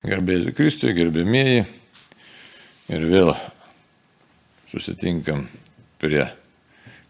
Gerbėjai 0.00 0.54
Kristui, 0.56 0.94
gerbėmieji. 0.96 1.66
Ir 2.88 3.02
vėl 3.04 3.34
susitinkam 4.70 5.44
prie 6.00 6.22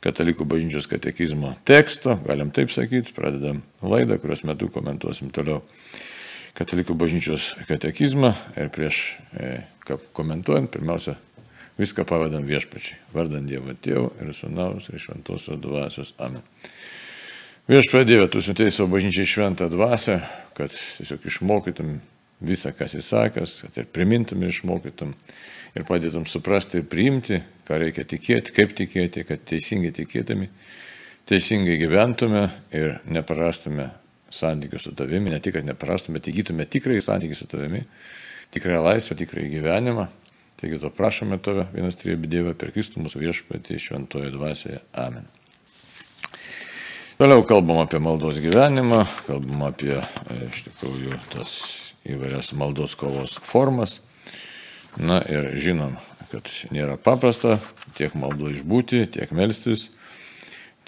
Katalikų 0.03 0.43
bažnyčios 0.49 0.89
katekizmo 0.91 1.53
teksto, 1.69 2.17
galim 2.25 2.51
taip 2.57 2.73
sakyti, 2.75 3.15
pradedam 3.15 3.61
laidą, 3.85 4.19
kurios 4.19 4.43
metu 4.49 4.67
komentuosim 4.75 5.31
toliau 5.31 5.61
Katalikų 6.59 6.99
bažnyčios 6.99 7.53
katekizmą 7.69 8.33
ir 8.59 8.75
prieš 8.75 9.01
e, 9.39 9.61
komentuojant, 10.17 10.73
pirmiausia, 10.75 11.15
viską 11.79 12.03
pavadam 12.11 12.43
viešpačiai, 12.49 12.99
vardant 13.15 13.47
Dievo 13.47 13.71
Tėvų 13.71 14.09
ir 14.19 14.35
Sūnaus 14.35 14.91
ir 14.91 14.99
Šventosios 14.99 15.63
dvasios. 15.63 16.17
Amen. 16.19 16.43
Viešpatie 17.71 18.17
Dieve, 18.17 18.27
tu 18.33 18.43
siuntėjai 18.43 18.75
savo 18.75 18.97
bažnyčiai 18.97 19.31
šventą 19.31 19.71
dvasę, 19.71 20.25
kad 20.59 20.75
tiesiog 20.75 21.31
išmokytum 21.31 22.01
visą, 22.41 22.73
kas 22.77 22.97
įsakęs, 22.99 23.57
kad 23.67 23.81
ir 23.83 23.89
primintum 23.93 24.43
ir 24.43 24.53
išmokytum 24.53 25.15
ir 25.77 25.87
padėtum 25.87 26.27
suprasti 26.27 26.81
ir 26.81 26.87
priimti, 26.91 27.41
ką 27.69 27.79
reikia 27.85 28.05
tikėti, 28.09 28.55
kaip 28.57 28.75
tikėti, 28.79 29.25
kad 29.29 29.45
teisingai 29.47 29.93
tikėtami, 29.95 30.49
teisingai 31.31 31.77
gyventume 31.81 32.49
ir 32.75 32.99
neprarastume 33.11 33.91
santykių 34.31 34.81
su 34.83 34.95
tavimi, 34.99 35.33
ne 35.35 35.41
tik, 35.43 35.59
kad 35.59 35.67
neprarastume, 35.67 36.19
bet 36.19 36.31
įgytume 36.31 36.67
tikrai 36.71 37.01
santykių 37.03 37.39
su 37.39 37.47
tavimi, 37.51 37.85
tikrąją 38.55 38.83
laisvę, 38.87 39.19
tikrąjį 39.21 39.53
gyvenimą. 39.59 40.09
Taigi 40.61 40.77
to 40.83 40.91
prašome 40.93 41.39
tave, 41.41 41.65
vienas 41.73 41.97
trijų 41.97 42.19
Dievą, 42.29 42.55
per 42.59 42.73
Kristų 42.75 43.01
mūsų 43.01 43.23
viešpatį 43.23 43.79
šventoje 43.81 44.33
dvasioje. 44.35 44.83
Amen. 44.93 45.25
Toliau 47.21 47.43
kalbam 47.49 47.81
apie 47.83 48.01
maldos 48.01 48.39
gyvenimą, 48.41 49.03
kalbam 49.27 49.65
apie 49.71 49.97
iš 50.51 50.67
tikrųjų 50.69 51.17
tas 51.33 51.55
įvairias 52.09 52.53
maldos 52.57 52.97
kovos 52.99 53.39
formas. 53.45 54.01
Na 54.99 55.21
ir 55.31 55.53
žinom, 55.61 55.95
kad 56.33 56.49
nėra 56.75 56.97
paprasta 56.99 57.59
tiek 57.99 58.15
maldo 58.19 58.51
išbūti, 58.51 59.05
tiek 59.15 59.31
melstis, 59.37 59.89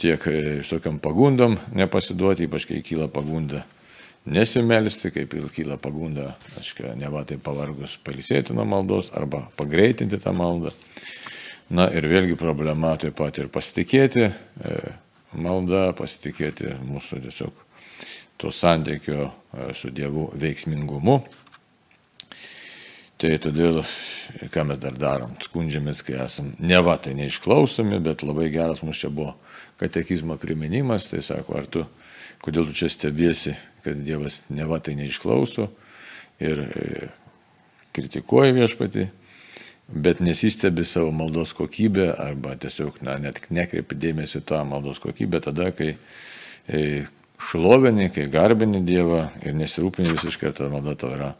tiek 0.01 0.25
e, 0.27 0.59
visokiam 0.62 0.98
pagundom 1.03 1.59
nepasiduoti, 1.77 2.48
ypač 2.48 2.67
kai 2.70 2.83
kyla 2.84 3.09
pagunda 3.12 3.62
nesimelsti, 4.25 5.11
kaip 5.11 5.34
ir 5.34 5.48
kyla 5.51 5.77
pagunda, 5.83 6.36
aiškiai, 6.59 6.95
ne 6.98 7.11
va 7.11 7.25
tai 7.27 7.39
pavargus 7.42 7.97
palisėti 8.06 8.55
nuo 8.55 8.67
maldos 8.69 9.11
arba 9.19 9.48
pagreitinti 9.58 10.20
tą 10.23 10.34
maldą. 10.36 10.70
Na 11.73 11.89
ir 11.95 12.06
vėlgi 12.06 12.36
problema 12.39 12.95
taip 13.01 13.17
pat 13.19 13.39
ir 13.41 13.48
pasitikėti 13.53 14.29
e, 14.29 14.33
malda, 15.33 15.91
pasitikėti 15.98 16.77
mūsų 16.84 17.23
tiesiog 17.27 17.62
to 18.43 18.51
santykio 18.51 19.29
e, 19.31 19.71
su 19.79 19.93
Dievu 19.95 20.27
veiksmingumu. 20.35 21.21
Tai 23.23 23.31
todėl, 23.39 23.85
ką 24.51 24.65
mes 24.67 24.81
dar 24.83 24.97
darom, 24.98 25.37
skundžiamės, 25.45 26.01
kai 26.03 26.17
esam 26.25 26.48
ne 26.59 26.81
va 26.83 26.97
tai 26.98 27.15
neišklausomi, 27.15 28.01
bet 28.03 28.25
labai 28.27 28.48
geras 28.51 28.83
mūsų 28.83 28.98
čia 29.05 29.11
buvo 29.15 29.37
katekizmo 29.79 30.35
priminimas, 30.43 31.07
tai 31.11 31.23
sako, 31.23 31.55
ar 31.61 31.69
tu, 31.70 31.85
kodėl 32.43 32.67
tu 32.67 32.75
čia 32.83 32.91
stebiesi, 32.91 33.55
kad 33.87 34.03
Dievas 34.03 34.41
ne 34.51 34.67
va 34.67 34.81
tai 34.83 34.97
neišklauso 34.98 35.69
ir 36.43 36.65
e, 36.67 37.09
kritikuoja 37.95 38.59
viešpati, 38.59 39.07
bet 39.87 40.19
nesistebi 40.25 40.83
savo 40.89 41.15
maldos 41.15 41.55
kokybę 41.55 42.11
arba 42.19 42.57
tiesiog 42.59 43.03
na, 43.07 43.20
net 43.23 43.45
nekreipi 43.55 44.03
dėmesį 44.03 44.43
tą 44.51 44.65
maldos 44.67 44.98
kokybę 45.03 45.45
tada, 45.47 45.70
kai 45.70 45.95
e, 46.67 47.05
šlovini, 47.48 48.09
kai 48.15 48.29
garbini 48.33 48.83
Dievą 48.87 49.27
ir 49.43 49.57
nesirūpini 49.59 50.15
visiškai, 50.15 50.53
ta 50.57 50.69
malda 50.73 50.95
tau 50.98 51.12
yra 51.17 51.33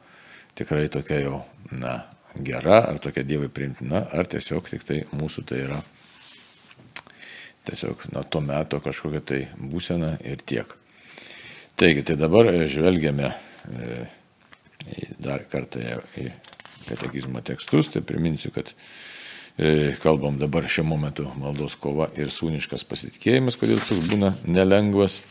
tikrai 0.59 0.89
tokia 0.93 1.23
jau, 1.23 1.41
na, 1.73 2.03
gera, 2.37 2.83
ar 2.91 3.01
tokia 3.03 3.25
Dievui 3.27 3.51
priimtina, 3.53 4.07
ar 4.13 4.29
tiesiog 4.31 4.71
tik 4.73 4.87
tai 4.89 5.03
mūsų 5.13 5.45
tai 5.49 5.65
yra 5.67 5.81
tiesiog 7.69 8.09
nuo 8.13 8.25
to 8.27 8.41
meto 8.43 8.81
kažkokia 8.83 9.23
tai 9.27 9.41
būsena 9.59 10.17
ir 10.27 10.43
tiek. 10.47 10.67
Taigi, 11.79 12.03
tai 12.07 12.17
dabar 12.21 12.49
žvelgiame 12.69 13.31
e, 13.31 14.05
dar 15.23 15.47
kartą 15.51 15.81
į 16.19 16.29
katekizmo 16.89 17.43
tekstus, 17.47 17.89
tai 17.95 18.03
priminsiu, 18.05 18.51
kad 18.55 18.73
e, 19.57 19.95
kalbam 20.03 20.41
dabar 20.43 20.67
šiuo 20.69 20.85
momentu 20.91 21.29
maldos 21.39 21.79
kova 21.81 22.11
ir 22.19 22.33
sūniškas 22.35 22.85
pasitikėjimas, 22.91 23.59
kodėl 23.61 23.81
toks 23.81 24.11
būna 24.11 24.35
nelengvas. 24.45 25.23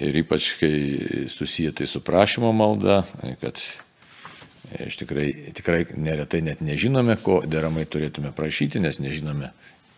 Ir 0.00 0.16
ypač, 0.22 0.54
kai 0.60 1.26
susiję 1.28 1.72
tai 1.76 1.86
su 1.86 2.00
prašymo 2.00 2.52
malda, 2.56 3.02
kad 3.40 3.60
iš 4.86 4.96
tikrai, 4.96 5.52
tikrai 5.56 5.84
neretai 5.96 6.40
net 6.46 6.62
nežinome, 6.64 7.18
ko 7.20 7.40
deramai 7.44 7.84
turėtume 7.84 8.32
prašyti, 8.36 8.80
nes 8.80 9.00
nežinome 9.02 9.50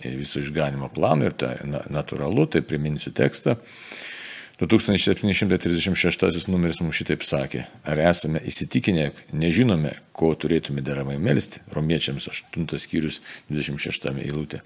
visų 0.03 0.43
išganimo 0.43 0.89
planų 0.91 1.29
ir 1.29 1.37
tai 1.39 1.53
natūralu, 1.93 2.49
tai 2.51 2.65
priminsiu 2.67 3.15
tekstą. 3.15 3.59
2736 4.63 6.47
numeris 6.51 6.79
mums 6.83 6.99
šitaip 7.01 7.25
sakė, 7.27 7.65
ar 7.89 7.99
esame 8.03 8.43
įsitikinę, 8.47 9.09
nežinome, 9.35 9.97
ko 10.15 10.35
turėtume 10.39 10.85
deramai 10.87 11.17
melstį, 11.19 11.65
romiečiams 11.75 12.29
8 12.31 12.79
skyrius 12.79 13.19
26 13.51 14.13
eilutė. 14.23 14.63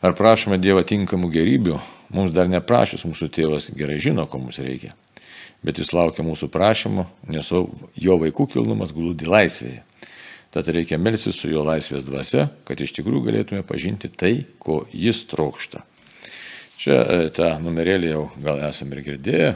Ar 0.00 0.14
prašome 0.16 0.56
Dievą 0.56 0.80
tinkamų 0.88 1.28
gerybių, 1.34 1.76
mums 2.16 2.32
dar 2.32 2.48
neprašys, 2.48 3.04
mūsų 3.04 3.28
tėvas 3.36 3.68
gerai 3.76 3.98
žino, 4.00 4.24
ko 4.24 4.40
mums 4.40 4.56
reikia. 4.64 4.94
Bet 5.60 5.76
jis 5.76 5.92
laukia 5.92 6.24
mūsų 6.24 6.48
prašymų, 6.54 7.04
nes 7.28 7.50
jo 7.52 8.16
vaikų 8.22 8.46
kilnumas 8.54 8.94
glūdi 8.96 9.28
laisvėje. 9.28 9.82
Tad 10.50 10.70
reikia 10.72 10.96
melsis 10.98 11.36
su 11.36 11.50
jo 11.52 11.60
laisvės 11.62 12.02
dvasia, 12.02 12.48
kad 12.66 12.80
iš 12.80 12.94
tikrųjų 12.96 13.26
galėtume 13.28 13.60
pažinti 13.62 14.08
tai, 14.08 14.32
ko 14.58 14.80
jis 14.90 15.20
trokšta. 15.30 15.84
Čia 16.80 16.96
e, 16.96 17.18
tą 17.36 17.52
numerėlį 17.60 18.08
jau 18.10 18.24
gal 18.40 18.64
esame 18.70 18.96
ir 18.96 19.04
girdėję, 19.04 19.52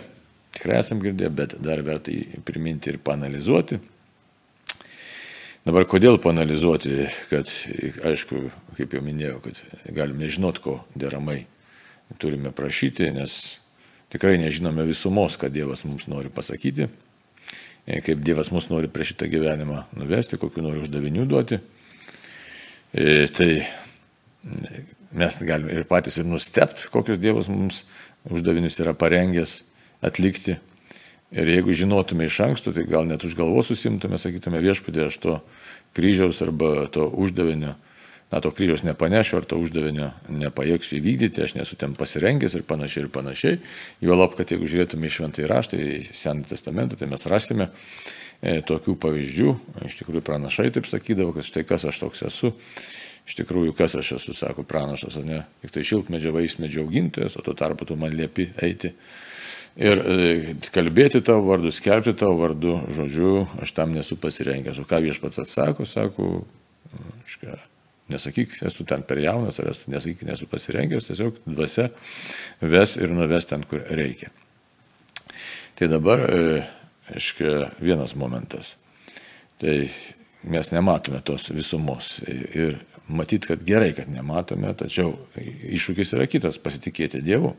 tikrai 0.55 0.79
esame 0.85 1.09
girdėję, 1.09 1.33
bet 1.41 1.57
dar 1.65 1.81
verta 1.83 2.13
jį 2.13 2.45
priminti 2.45 2.93
ir 2.93 3.01
panalizuoti. 3.03 3.81
Dabar 5.65 5.87
kodėl 5.89 6.19
panalizuoti, 6.21 7.07
kad, 7.31 7.49
aišku, 8.05 8.51
kaip 8.77 8.93
jau 8.93 9.01
minėjau, 9.01 9.39
kad 9.47 9.61
galim 9.97 10.19
nežinot, 10.21 10.59
ko 10.61 10.75
deramai 10.93 11.47
turime 12.21 12.53
prašyti, 12.53 13.07
nes 13.17 13.37
tikrai 14.13 14.37
nežinome 14.43 14.85
visumos, 14.85 15.39
ką 15.41 15.49
Dievas 15.49 15.87
mums 15.89 16.05
nori 16.13 16.29
pasakyti, 16.29 16.91
kaip 17.89 18.21
Dievas 18.27 18.53
mus 18.53 18.69
nori 18.69 18.93
prie 18.93 19.09
šitą 19.09 19.31
gyvenimą 19.33 19.87
nuvesti, 19.97 20.37
kokiu 20.37 20.67
nori 20.67 20.85
uždavinių 20.85 21.25
duoti. 21.33 21.63
E, 22.93 23.25
tai 23.33 23.51
mes 25.17 25.41
galime 25.49 25.73
ir 25.73 25.89
patys 25.89 26.21
ir 26.21 26.29
nustepti, 26.29 26.91
kokius 26.93 27.23
Dievas 27.25 27.49
mums 27.49 27.87
uždavinius 28.29 28.77
yra 28.85 28.93
parengęs 28.93 29.63
atlikti. 30.05 30.61
Ir 31.33 31.49
jeigu 31.49 31.73
žinotume 31.75 32.29
iš 32.29 32.37
anksto, 32.45 32.73
tai 32.75 32.85
gal 32.87 33.09
net 33.09 33.25
už 33.25 33.35
galvos 33.39 33.71
susimtume, 33.71 34.21
sakytume 34.21 34.61
viešpatė, 34.63 35.09
aš 35.09 35.19
to 35.23 35.39
kryžiaus 35.97 36.43
arba 36.45 36.87
to 36.93 37.09
uždavinio, 37.09 37.75
na, 38.31 38.41
to 38.45 38.53
kryžiaus 38.55 38.85
nepanešiu, 38.87 39.41
ar 39.41 39.49
to 39.49 39.59
uždavinio 39.63 40.13
nepajėgsiu 40.29 40.99
įvykdyti, 41.01 41.43
aš 41.43 41.57
nesu 41.59 41.79
ten 41.81 41.97
pasirengęs 41.99 42.55
ir 42.59 42.67
panašiai 42.69 43.07
ir 43.07 43.11
panašiai. 43.15 43.59
Jo 44.05 44.19
lab, 44.19 44.37
kad 44.39 44.53
jeigu 44.53 44.69
žiūrėtume 44.71 45.09
į 45.09 45.15
šventąjį 45.17 45.51
raštą, 45.51 45.81
į 45.81 46.03
Senąjį 46.13 46.51
testamentą, 46.53 47.01
tai 47.01 47.11
mes 47.11 47.27
rasime 47.31 47.71
e, 47.71 48.61
tokių 48.67 48.95
pavyzdžių. 49.03 49.57
Iš 49.91 49.99
tikrųjų, 50.03 50.23
pranašai 50.29 50.71
taip 50.77 50.87
sakydavo, 50.91 51.35
kad 51.35 51.49
štai 51.51 51.67
kas 51.67 51.89
aš 51.91 52.05
toks 52.05 52.27
esu. 52.31 52.55
Iš 53.25 53.39
tikrųjų, 53.41 53.73
kas 53.75 53.95
aš 53.97 54.19
esu, 54.19 54.35
sako 54.37 54.67
pranašas, 54.69 55.17
o 55.17 55.23
ne 55.25 55.47
tik 55.63 55.73
tai 55.73 55.85
šiltmedžio 55.89 56.35
vaismedžio 56.37 56.83
augintojas, 56.85 57.39
o 57.41 57.45
tuo 57.45 57.55
tarpu 57.57 57.89
tu 57.89 57.97
man 57.97 58.13
liepi 58.13 58.51
eiti 58.61 58.93
Ir 59.75 59.99
e, 59.99 60.55
kalbėti 60.71 61.19
tavo 61.27 61.49
vardu, 61.49 61.73
skelbti 61.75 62.15
tavo 62.19 62.37
vardu, 62.39 62.77
žodžiu, 62.95 63.33
aš 63.63 63.73
tam 63.75 63.95
nesu 63.97 64.15
pasirengęs. 64.21 64.79
O 64.79 64.87
ką 64.87 65.01
viešpats 65.03 65.43
atsako, 65.43 65.87
sako, 65.89 66.29
škia, 67.27 67.57
nesakyk, 68.15 68.61
esu 68.71 68.87
ten 68.87 69.03
per 69.03 69.19
jaunas, 69.19 69.59
ar 69.59 69.73
esu, 69.73 69.91
nesakyk, 69.91 70.23
nesu 70.29 70.47
pasirengęs, 70.51 71.11
tiesiog 71.11 71.43
dvasia 71.49 71.89
ves 72.63 72.95
ir 73.01 73.15
nuves 73.17 73.51
ten, 73.51 73.67
kur 73.67 73.83
reikia. 73.91 74.31
Tai 75.75 75.91
dabar, 75.91 76.23
aiškiai, 77.11 77.67
e, 77.67 77.69
vienas 77.83 78.15
momentas. 78.15 78.77
Tai 79.59 79.75
mes 80.51 80.71
nematome 80.71 81.19
tos 81.27 81.51
visumos. 81.51 82.21
Ir 82.29 82.79
matyt, 83.09 83.51
kad 83.51 83.67
gerai, 83.67 83.91
kad 83.97 84.07
nematome, 84.13 84.71
tačiau 84.79 85.17
iššūkis 85.35 86.15
yra 86.15 86.31
kitas- 86.31 86.63
pasitikėti 86.65 87.23
Dievu. 87.25 87.57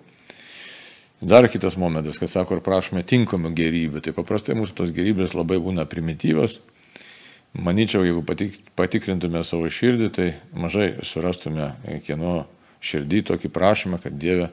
Dar 1.25 1.47
kitas 1.49 1.73
momentas, 1.77 2.19
kad 2.21 2.29
sako, 2.29 2.59
ar 2.59 2.61
prašome 2.61 3.01
tinkamų 3.01 3.49
gerybių. 3.57 4.01
Tai 4.05 4.11
paprastai 4.13 4.53
mūsų 4.59 4.75
tos 4.77 4.91
gerybės 4.93 5.33
labai 5.33 5.57
būna 5.57 5.87
primityvios. 5.89 6.59
Maničiau, 7.57 8.03
jeigu 8.05 8.21
patik, 8.21 8.59
patikrintume 8.77 9.41
savo 9.47 9.65
širdį, 9.65 10.09
tai 10.13 10.27
mažai 10.53 10.91
surastume 11.01 11.71
kieno 12.05 12.43
širdį 12.85 13.23
tokį 13.31 13.51
prašymą, 13.57 13.97
kad 14.03 14.19
Dieve, 14.21 14.51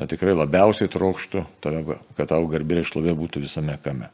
na 0.00 0.08
tikrai 0.08 0.32
labiausiai 0.38 0.88
trokštų, 0.88 1.44
tave, 1.60 1.98
kad 2.16 2.32
tau 2.32 2.40
garbė 2.48 2.80
ir 2.80 2.88
šlovė 2.88 3.12
būtų 3.18 3.44
visame 3.44 3.76
kame. 3.84 4.08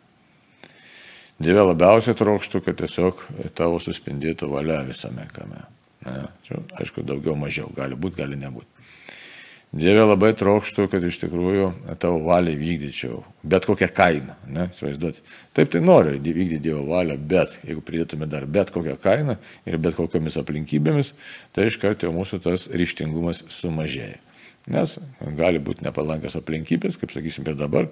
Dieve 1.38 1.62
labiausiai 1.62 2.18
trokštų, 2.18 2.64
kad 2.64 2.82
tiesiog 2.82 3.22
tavo 3.54 3.78
suspindėtų 3.78 4.50
valia 4.50 4.82
visame 4.82 5.28
kame. 5.30 5.62
Ne? 6.08 6.26
Čia, 6.42 6.58
aišku, 6.74 7.06
daugiau 7.06 7.38
mažiau, 7.38 7.70
gali 7.76 7.94
būti, 7.94 8.24
gali 8.24 8.40
nebūti. 8.42 8.73
Dieve 9.74 10.04
labai 10.06 10.30
trokštų, 10.38 10.84
kad 10.92 11.02
iš 11.02 11.16
tikrųjų 11.24 11.70
tavo 11.98 12.20
valią 12.28 12.52
vykdyčiau, 12.60 13.16
bet 13.42 13.64
kokią 13.66 13.88
kainą, 13.90 14.36
ne, 14.46 14.68
įsivaizduoti. 14.70 15.24
Taip 15.56 15.72
tai 15.72 15.80
noriu 15.82 16.12
vykdyti 16.14 16.60
Dievo 16.62 16.84
valią, 16.92 17.16
bet 17.18 17.56
jeigu 17.66 17.82
pridėtume 17.82 18.28
dar 18.30 18.46
bet 18.46 18.70
kokią 18.74 18.94
kainą 19.02 19.34
ir 19.66 19.78
bet 19.82 19.96
kokiamis 19.98 20.38
aplinkybėmis, 20.38 21.10
tai 21.50 21.66
iš 21.72 21.80
karto 21.82 22.12
mūsų 22.14 22.38
tas 22.44 22.68
ryštingumas 22.70 23.42
sumažėja. 23.50 24.20
Nes 24.70 24.94
gali 25.36 25.58
būti 25.60 25.84
nepalankios 25.84 26.38
aplinkybės, 26.38 26.96
kaip 27.00 27.10
sakysim, 27.12 27.44
ir 27.50 27.58
dabar 27.58 27.90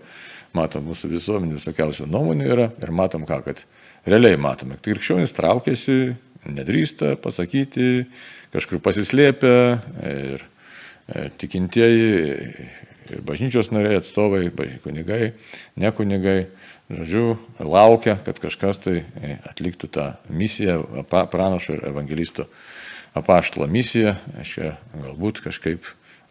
matom 0.56 0.86
mūsų 0.86 1.10
visuomenį 1.10 1.58
visokiausių 1.58 2.06
nuomonių 2.08 2.46
yra 2.46 2.68
ir 2.78 2.94
matom 2.94 3.26
ką, 3.28 3.42
kad 3.44 3.66
realiai 4.06 4.38
matome, 4.40 4.78
kad 4.78 4.86
krikščionys 4.86 5.34
traukiasi, 5.34 6.14
nedrįsta 6.46 7.16
pasakyti, 7.22 8.06
kažkur 8.54 8.80
pasislėpia 8.86 9.58
ir 10.06 10.46
tikintieji 11.38 12.10
ir 13.12 13.22
bažnyčios 13.26 13.72
nariai 13.74 14.00
atstovai, 14.00 14.46
kunigai, 14.82 15.32
ne 15.76 15.90
kunigai, 15.94 16.46
žodžiu, 16.92 17.36
laukia, 17.58 18.16
kad 18.24 18.38
kažkas 18.42 18.80
tai 18.84 19.02
e, 19.02 19.36
atliktų 19.48 19.90
tą 19.92 20.06
misiją, 20.30 21.04
pranašo 21.10 21.76
ir 21.76 21.86
evangelisto 21.90 22.48
apaštalo 23.18 23.68
misiją, 23.68 24.14
aš 24.40 24.54
čia 24.56 24.74
galbūt 24.94 25.42
kažkaip 25.44 25.88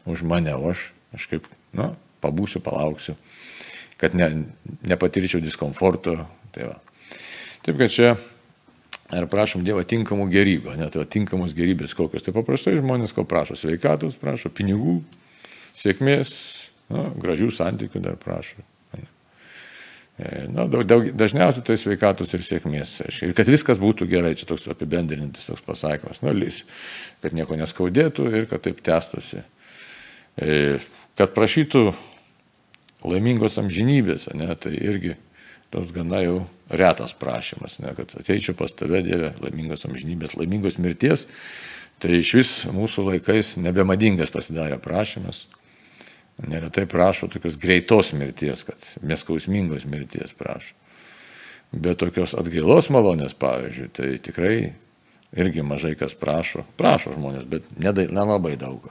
už 0.10 0.24
mane, 0.26 0.54
o 0.58 0.72
aš 0.72 0.90
kažkaip, 1.14 1.50
nu, 1.78 1.92
pabūsiu, 2.24 2.62
palauksiu, 2.64 3.18
kad 4.02 4.16
ne, 4.18 4.48
nepatirčiau 4.88 5.42
diskomforto. 5.44 6.18
Tai 6.52 6.68
va. 6.68 6.78
Taip 7.64 7.78
kad 7.80 7.94
čia 7.94 8.16
Ir 9.12 9.28
prašom 9.28 9.66
Dievą 9.68 9.84
tinkamų 9.84 10.30
gerybių, 10.32 10.76
net 10.80 10.96
tai 10.96 11.04
tinkamos 11.04 11.56
gerybės 11.56 11.96
kokios. 11.98 12.24
Tai 12.24 12.32
paprastai 12.38 12.78
žmonės 12.80 13.12
ko 13.16 13.26
prašo- 13.28 13.58
sveikatos, 13.60 14.16
prašo 14.16 14.50
pinigų, 14.50 15.02
sėkmės, 15.76 16.70
na, 16.90 17.10
gražių 17.20 17.52
santykių 17.52 18.02
dar 18.02 18.16
prašo. 18.16 18.64
E, 20.22 20.46
na, 20.54 20.68
daug, 20.70 20.84
daug, 20.86 21.08
dažniausiai 21.18 21.64
tai 21.66 21.78
sveikatos 21.80 22.30
ir 22.36 22.44
sėkmės. 22.46 23.00
Ir 23.26 23.34
kad 23.34 23.48
viskas 23.50 23.80
būtų 23.82 24.06
gerai, 24.12 24.36
čia 24.38 24.46
toks 24.46 24.68
apibendrintis 24.70 25.48
toks 25.48 25.64
pasakymas, 25.66 26.22
nu, 26.22 26.34
lys, 26.36 26.62
kad 27.24 27.34
nieko 27.34 27.58
neskaudėtų 27.58 28.28
ir 28.38 28.46
kad 28.52 28.62
taip 28.62 28.84
tęstusi. 28.86 29.42
E, 30.38 30.78
kad 31.18 31.34
prašytų 31.34 31.96
laimingos 33.08 33.58
amžinybės, 33.62 34.30
ne, 34.38 34.52
tai 34.62 34.76
irgi 34.78 35.16
toks 35.74 35.96
gana 35.96 36.22
jau 36.22 36.38
retas 36.72 37.14
prašymas, 37.18 37.80
ne, 37.84 37.94
kad 37.96 38.14
ateičiau 38.20 38.56
pas 38.58 38.74
tave, 38.74 39.04
Dieve, 39.06 39.34
laimingos 39.44 39.86
amžinybės, 39.88 40.38
laimingos 40.40 40.80
mirties. 40.82 41.28
Tai 42.02 42.16
iš 42.18 42.34
vis 42.34 42.52
mūsų 42.74 43.06
laikais 43.12 43.56
nebemadingas 43.62 44.34
pasidarė 44.34 44.80
prašymas. 44.82 45.46
Neretai 46.42 46.88
prašo 46.90 47.30
tokios 47.30 47.60
greitos 47.62 48.16
mirties, 48.18 48.64
kad 48.66 48.94
neskausmingos 49.06 49.86
mirties 49.86 50.34
prašo. 50.34 50.74
Bet 51.72 52.02
tokios 52.02 52.34
atgailos 52.36 52.90
malonės, 52.92 53.36
pavyzdžiui, 53.38 53.92
tai 53.96 54.08
tikrai 54.24 54.56
irgi 55.38 55.64
mažai 55.64 55.94
kas 56.00 56.16
prašo. 56.18 56.66
Prašo 56.80 57.14
žmonės, 57.16 57.46
bet 57.48 57.70
nelabai 57.80 58.58
daug. 58.60 58.90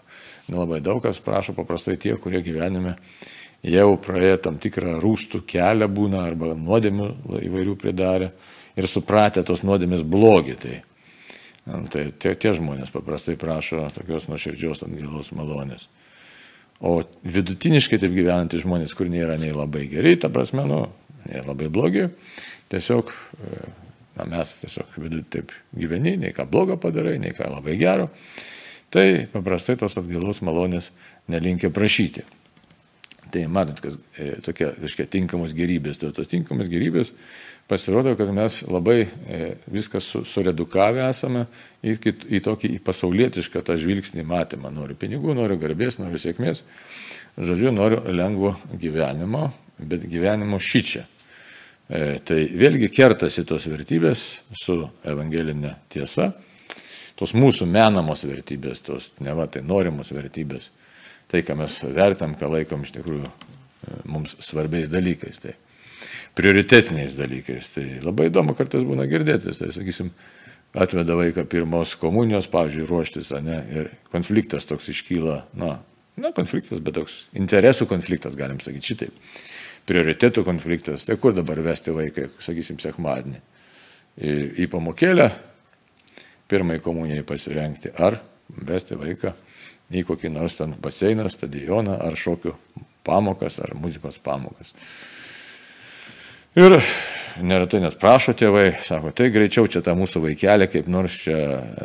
Nelabai 0.48 0.80
daug 0.84 1.02
kas 1.04 1.20
prašo, 1.20 1.56
paprastai 1.58 1.98
tie, 2.00 2.14
kurie 2.20 2.40
gyvenime 2.44 2.96
jau 3.66 3.96
praėję 4.00 4.38
tam 4.46 4.58
tikrą 4.62 4.98
rūstų 5.02 5.42
kelią 5.48 5.88
būna 5.92 6.24
arba 6.28 6.54
nuodėmių 6.56 7.08
įvairių 7.48 7.76
pridarę 7.80 8.30
ir 8.78 8.88
supratę 8.88 9.44
tos 9.46 9.64
nuodėmės 9.66 10.04
blogį. 10.06 10.56
Tai, 10.60 10.76
tai 11.92 12.04
tie, 12.18 12.34
tie 12.34 12.54
žmonės 12.56 12.92
paprastai 12.94 13.36
prašo 13.40 13.86
tokios 13.94 14.28
nuoširdžios 14.30 14.86
atgailos 14.86 15.34
malonės. 15.36 15.88
O 16.80 17.02
vidutiniškai 17.28 17.98
taip 18.00 18.14
gyvenantys 18.16 18.64
žmonės, 18.64 18.96
kur 18.96 19.10
nėra 19.12 19.36
nei 19.40 19.52
labai 19.52 19.84
geri, 19.90 20.14
ta 20.16 20.30
prasme, 20.32 20.64
nu, 20.64 20.86
nei 21.26 21.42
labai 21.44 21.68
blogi, 21.68 22.06
tiesiog 22.72 23.12
na, 24.16 24.24
mes 24.24 24.54
tiesiog 24.62 24.96
vidut 24.96 25.28
taip 25.32 25.52
gyveni, 25.76 26.16
nei 26.20 26.32
ką 26.32 26.48
blogo 26.48 26.78
padarai, 26.80 27.18
nei 27.20 27.36
ką 27.36 27.50
labai 27.52 27.76
gero, 27.80 28.08
tai 28.88 29.26
paprastai 29.28 29.76
tos 29.80 30.00
atgailos 30.00 30.40
malonės 30.46 30.90
nelinkia 31.28 31.68
prašyti. 31.68 32.24
Tai 33.30 33.44
matot, 33.46 33.78
kas 33.82 33.96
e, 34.18 34.32
tokia, 34.42 34.72
reiškia, 34.80 35.06
tinkamos 35.10 35.54
gerybės. 35.54 36.00
Tai 36.00 36.10
tos 36.16 36.30
tinkamos 36.30 36.70
gerybės 36.70 37.12
pasirodo, 37.70 38.16
kad 38.18 38.32
mes 38.34 38.60
labai 38.66 39.04
e, 39.06 39.40
viską 39.70 40.00
su, 40.02 40.24
suredukavę 40.26 41.04
esame 41.06 41.44
į, 41.86 41.94
į 42.26 42.40
tokį 42.46 42.72
į 42.74 42.80
pasaulietišką 42.86 43.62
tą 43.66 43.76
žvilgsnį 43.78 44.24
matymą. 44.26 44.72
Noriu 44.74 44.98
pinigų, 44.98 45.36
noriu 45.38 45.60
garbės, 45.60 46.00
noriu 46.02 46.18
sėkmės. 46.22 46.64
Žodžiu, 47.38 47.70
noriu 47.74 48.02
lengvo 48.10 48.56
gyvenimo, 48.74 49.46
bet 49.78 50.08
gyvenimo 50.10 50.58
šičia. 50.58 51.06
E, 51.90 52.18
tai 52.26 52.42
vėlgi 52.58 52.90
kertasi 52.94 53.46
tos 53.46 53.68
vertybės 53.70 54.26
su 54.58 54.80
evangelinė 55.06 55.76
tiesa, 55.90 56.32
tos 57.18 57.36
mūsų 57.38 57.70
menamos 57.70 58.26
vertybės, 58.26 58.82
tos 58.82 59.12
ne 59.22 59.34
va 59.38 59.46
tai 59.50 59.62
norimos 59.66 60.10
vertybės 60.14 60.72
tai, 61.30 61.42
ką 61.46 61.56
mes 61.60 61.80
vertam, 61.94 62.34
ką 62.38 62.50
laikom 62.50 62.84
iš 62.84 62.94
tikrųjų 62.98 63.26
e, 63.26 63.98
mums 64.10 64.36
svarbiais 64.42 64.90
dalykais. 64.92 65.42
Tai 65.42 65.54
prioritetiniais 66.38 67.14
dalykais. 67.18 67.70
Tai 67.74 67.86
labai 68.04 68.30
įdomu 68.30 68.56
kartais 68.58 68.86
būna 68.86 69.06
girdėtis. 69.10 69.60
Tai, 69.60 69.70
sakysim, 69.74 70.10
atveda 70.74 71.16
vaiką 71.18 71.44
pirmos 71.50 71.96
komunijos, 72.00 72.50
pavyzdžiui, 72.52 72.88
ruoštis, 72.88 73.32
ne, 73.44 73.60
ir 73.74 73.92
konfliktas 74.12 74.68
toks 74.68 74.90
iškyla, 74.92 75.40
na, 75.58 75.76
na, 76.20 76.32
konfliktas, 76.36 76.82
bet 76.84 76.98
toks 76.98 77.24
interesų 77.38 77.88
konfliktas, 77.90 78.38
galim 78.38 78.60
sakyti 78.62 78.92
šitaip. 78.92 79.30
Prioritėtų 79.90 80.44
konfliktas. 80.46 81.06
Tai 81.08 81.16
kur 81.18 81.34
dabar 81.34 81.58
vesti 81.64 81.94
vaiką, 81.94 82.28
sakysim, 82.42 82.78
sekmadienį? 82.82 83.40
Į, 84.20 84.34
į 84.62 84.66
pamokėlę, 84.70 85.30
pirmai 86.50 86.78
komunijai 86.82 87.24
pasirengti, 87.26 87.92
ar 87.98 88.18
vesti 88.66 88.98
vaiką 88.98 89.32
į 89.90 90.04
kokį 90.06 90.32
nors 90.34 90.58
ten 90.58 90.74
baseiną, 90.82 91.28
stadioną 91.30 91.98
ar 92.02 92.18
šokių 92.18 92.54
pamokas 93.06 93.58
ar 93.62 93.74
muzikos 93.74 94.20
pamokas. 94.22 94.74
Ir 96.58 96.76
neretai 97.46 97.80
net 97.84 97.96
prašo 98.00 98.34
tėvai, 98.34 98.72
sako, 98.82 99.12
tai 99.14 99.28
greičiau 99.30 99.68
čia 99.70 99.82
tą 99.86 99.94
mūsų 99.98 100.22
vaikelį 100.24 100.66
kaip 100.72 100.88
nors 100.90 101.18
čia 101.24 101.36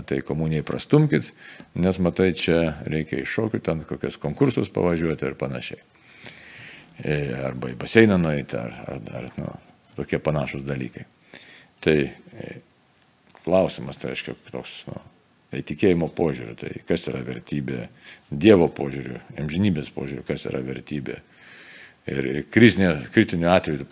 tai 0.09 0.21
komunijai 0.25 0.65
prastumkit, 0.65 1.29
nes 1.77 1.99
matai, 2.01 2.31
čia 2.37 2.79
reikia 2.89 3.21
iš 3.21 3.35
šokių 3.37 3.61
ten 3.65 3.83
kokius 3.85 4.17
konkursus 4.21 4.71
pavažiuoti 4.73 5.29
ir 5.29 5.37
panašiai. 5.39 5.83
E, 6.95 7.15
arba 7.45 7.73
į 7.73 7.77
baseiną 7.79 8.17
nueiti, 8.21 8.57
ar, 8.57 8.73
ar, 8.87 9.01
ar 9.19 9.27
nu, 9.37 9.51
tokie 9.97 10.19
panašus 10.23 10.63
dalykai. 10.65 11.05
Tai 11.83 11.97
e, 12.01 12.53
klausimas, 13.43 13.99
tai 14.01 14.13
reiškia, 14.13 14.37
toks, 14.49 14.77
nu, 14.89 15.01
Tai 15.55 15.61
tikėjimo 15.63 16.09
požiūriu, 16.11 16.57
tai 16.59 16.81
kas 16.83 17.05
yra 17.07 17.21
vertybė, 17.23 17.85
Dievo 18.27 18.65
požiūriu, 18.75 19.21
amžinybės 19.39 19.87
požiūriu, 19.95 20.25
kas 20.27 20.43
yra 20.49 20.59
vertybė. 20.59 21.21
Ir 22.11 22.25
krizinio, 22.51 22.89
kritiniu 23.15 23.47
atveju, 23.53 23.87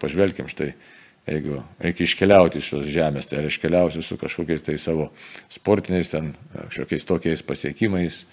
pažvelkim 0.00 0.48
štai, 0.48 0.70
jeigu 1.28 1.60
reikia 1.84 2.08
iškeliauti 2.08 2.62
iš 2.62 2.70
šios 2.70 2.88
žemės, 2.96 3.28
tai 3.28 3.42
ar 3.42 3.50
iškeliausiu 3.50 4.00
su 4.00 4.16
kažkokiais 4.16 4.64
tai 4.64 4.78
savo 4.80 5.10
sportiniais, 5.52 6.08
ten 6.08 6.32
kažkokiais 6.54 7.04
tokiais 7.12 7.44
pasiekimais, 7.44 8.24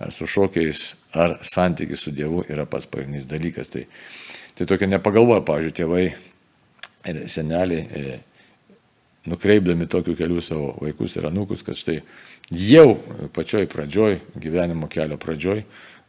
ar 0.00 0.16
su 0.16 0.24
šokiais, 0.24 0.94
ar 1.12 1.36
santykis 1.44 2.08
su 2.08 2.16
Dievu 2.16 2.46
yra 2.48 2.64
pats 2.64 2.88
pagrindinis 2.88 3.28
dalykas. 3.28 3.68
Tai, 3.68 3.84
tai 4.56 4.70
tokia 4.72 4.88
nepagalvoja, 4.96 5.44
pavyzdžiui, 5.44 5.76
tėvai 5.76 6.06
ir 7.12 7.26
seneliai 7.28 7.84
e, 7.84 8.16
nukreipdami 9.26 9.86
tokiu 9.86 10.16
keliu 10.16 10.42
savo 10.44 10.74
vaikus 10.80 11.16
ir 11.16 11.28
anūkus, 11.28 11.64
kad 11.64 11.78
štai 11.78 12.00
jau 12.50 12.98
pačioj 13.34 13.66
pradžioj, 13.72 14.20
gyvenimo 14.40 14.88
kelio 14.92 15.16
pradžioj, 15.20 15.64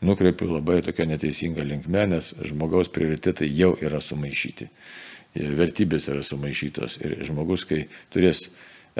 nukreipiu 0.05 0.51
labai 0.51 0.81
tokia 0.85 1.07
neteisinga 1.07 1.63
linkme, 1.63 2.05
nes 2.11 2.33
žmogaus 2.43 2.91
prioritetai 2.93 3.47
jau 3.55 3.73
yra 3.81 4.01
sumaišyti. 4.03 4.69
Vertybės 5.35 6.09
yra 6.11 6.23
sumaišytos 6.23 6.99
ir 7.03 7.17
žmogus, 7.27 7.65
kai 7.67 7.85
turės 8.13 8.49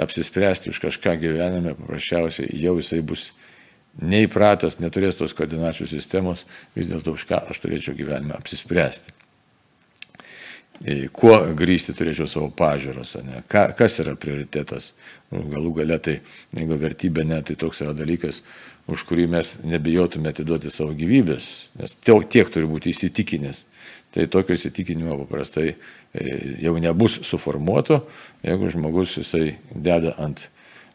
apsispręsti 0.00 0.72
už 0.72 0.80
kažką 0.84 1.16
gyvenime, 1.20 1.76
paprasčiausiai 1.76 2.56
jau 2.60 2.76
jisai 2.80 3.00
bus 3.04 3.30
neįpratęs, 3.96 4.76
neturės 4.84 5.16
tos 5.16 5.32
koordinačių 5.36 5.88
sistemos, 5.88 6.44
vis 6.76 6.90
dėlto 6.90 7.16
už 7.16 7.28
ką 7.28 7.46
aš 7.52 7.62
turėčiau 7.64 7.96
gyvenime 7.96 8.36
apsispręsti 8.36 9.25
kuo 11.16 11.36
grįsti 11.56 11.94
turėčiau 11.96 12.28
savo 12.28 12.50
pažiūros, 12.54 13.16
ne? 13.24 13.42
Ka, 13.48 13.68
kas 13.76 13.98
yra 14.02 14.16
prioritetas. 14.20 14.92
Nu, 15.32 15.42
galų 15.50 15.72
gale 15.80 15.98
tai, 16.02 16.18
jeigu 16.54 16.76
vertybė 16.80 17.24
ne, 17.26 17.40
tai 17.46 17.56
toks 17.58 17.80
yra 17.82 17.94
dalykas, 17.96 18.42
už 18.86 19.06
kurį 19.08 19.26
mes 19.32 19.56
nebijotume 19.66 20.30
atiduoti 20.30 20.70
savo 20.70 20.94
gyvybės, 20.96 21.70
nes 21.80 21.96
tiek, 22.06 22.52
turi 22.52 22.68
būti 22.70 22.92
įsitikinęs, 22.92 23.64
tai 24.14 24.28
tokio 24.30 24.54
įsitikinimo 24.54 25.16
paprastai 25.24 25.72
jau 26.62 26.76
nebus 26.80 27.18
suformuoto, 27.26 28.04
jeigu 28.46 28.70
žmogus 28.72 29.16
jisai 29.18 29.56
deda 29.70 30.14
ant 30.22 30.46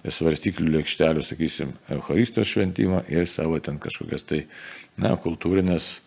svarstyklių 0.02 0.78
lėkštelių, 0.78 1.26
sakysim, 1.26 1.76
Eucharistijos 1.94 2.50
šventimą 2.50 3.04
ir 3.12 3.28
savo 3.30 3.60
ten 3.62 3.78
kažkokias 3.82 4.26
tai, 4.26 4.46
na, 4.98 5.14
kultūrinės, 5.20 6.00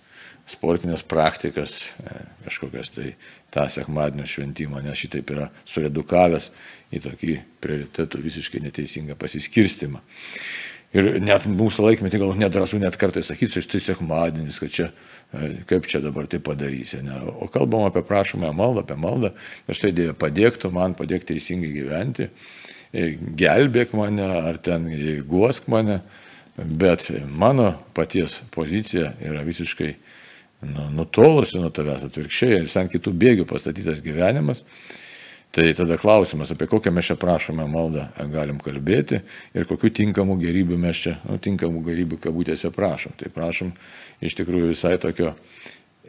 sportinės 0.51 1.05
praktikas, 1.09 1.95
e, 2.01 2.21
kažkokias 2.45 2.93
tai 2.95 3.15
tą 3.55 3.67
sekmadienio 3.73 4.27
šventimą, 4.29 4.83
nes 4.85 5.01
šitaip 5.01 5.33
yra 5.35 5.49
suredukavęs 5.69 6.51
į 6.95 7.03
tokį 7.07 7.35
prioritetų 7.65 8.23
visiškai 8.25 8.63
neteisingą 8.67 9.17
pasiskirstimą. 9.21 10.03
Ir 10.95 11.17
net 11.19 11.49
mūsų 11.51 11.89
laikmetį 11.89 12.21
gal 12.23 12.37
nedrasų 12.39 12.79
net 12.79 12.95
kartais 13.01 13.27
sakyti, 13.33 13.65
štai 13.65 13.81
sekmadienis, 13.83 14.61
kad 14.63 14.75
čia, 14.75 14.91
e, 15.33 15.65
kaip 15.71 15.89
čia 15.91 16.03
dabar 16.05 16.29
tai 16.31 16.39
padarysi. 16.39 17.03
Ne? 17.03 17.17
O 17.41 17.49
kalbam 17.51 17.89
apie 17.89 18.05
prašomąją 18.07 18.53
maldą, 18.55 18.85
apie 18.85 19.01
maldą, 19.01 19.33
kad 19.67 19.81
štai 19.81 19.95
Dieve 19.97 20.15
padėktų 20.15 20.71
man, 20.71 20.95
padėk 20.95 21.27
teisingai 21.33 21.73
gyventi 21.75 22.31
gelbėk 22.95 23.95
mane 23.97 24.25
ar 24.25 24.59
ten 24.63 24.87
guosk 25.27 25.67
mane, 25.69 26.01
bet 26.57 27.09
mano 27.27 27.73
paties 27.95 28.41
pozicija 28.55 29.15
yra 29.23 29.43
visiškai 29.47 29.95
nu, 30.69 30.89
nutolusi 31.01 31.61
nuo 31.63 31.71
tavęs 31.75 32.07
atvirkščiai 32.09 32.63
ir 32.63 32.69
sen 32.73 32.91
kitų 32.93 33.15
bėgių 33.21 33.49
pastatytas 33.49 34.03
gyvenimas. 34.05 34.65
Tai 35.55 35.69
tada 35.79 35.95
klausimas, 36.03 36.51
apie 36.51 36.67
kokią 36.67 36.91
mes 36.91 37.07
čia 37.07 37.15
prašome 37.15 37.63
maldą 37.71 38.09
galim 38.33 38.57
kalbėti 38.59 39.21
ir 39.55 39.69
kokių 39.71 39.93
tinkamų 40.01 40.35
gerybių 40.41 40.79
mes 40.83 41.03
čia, 41.05 41.13
nu, 41.29 41.39
tinkamų 41.39 41.85
gerybių 41.87 42.19
kabutėse 42.25 42.73
prašom. 42.75 43.15
Tai 43.21 43.31
prašom 43.31 43.71
iš 44.19 44.35
tikrųjų 44.41 44.73
visai 44.73 44.97
tokio 44.99 45.37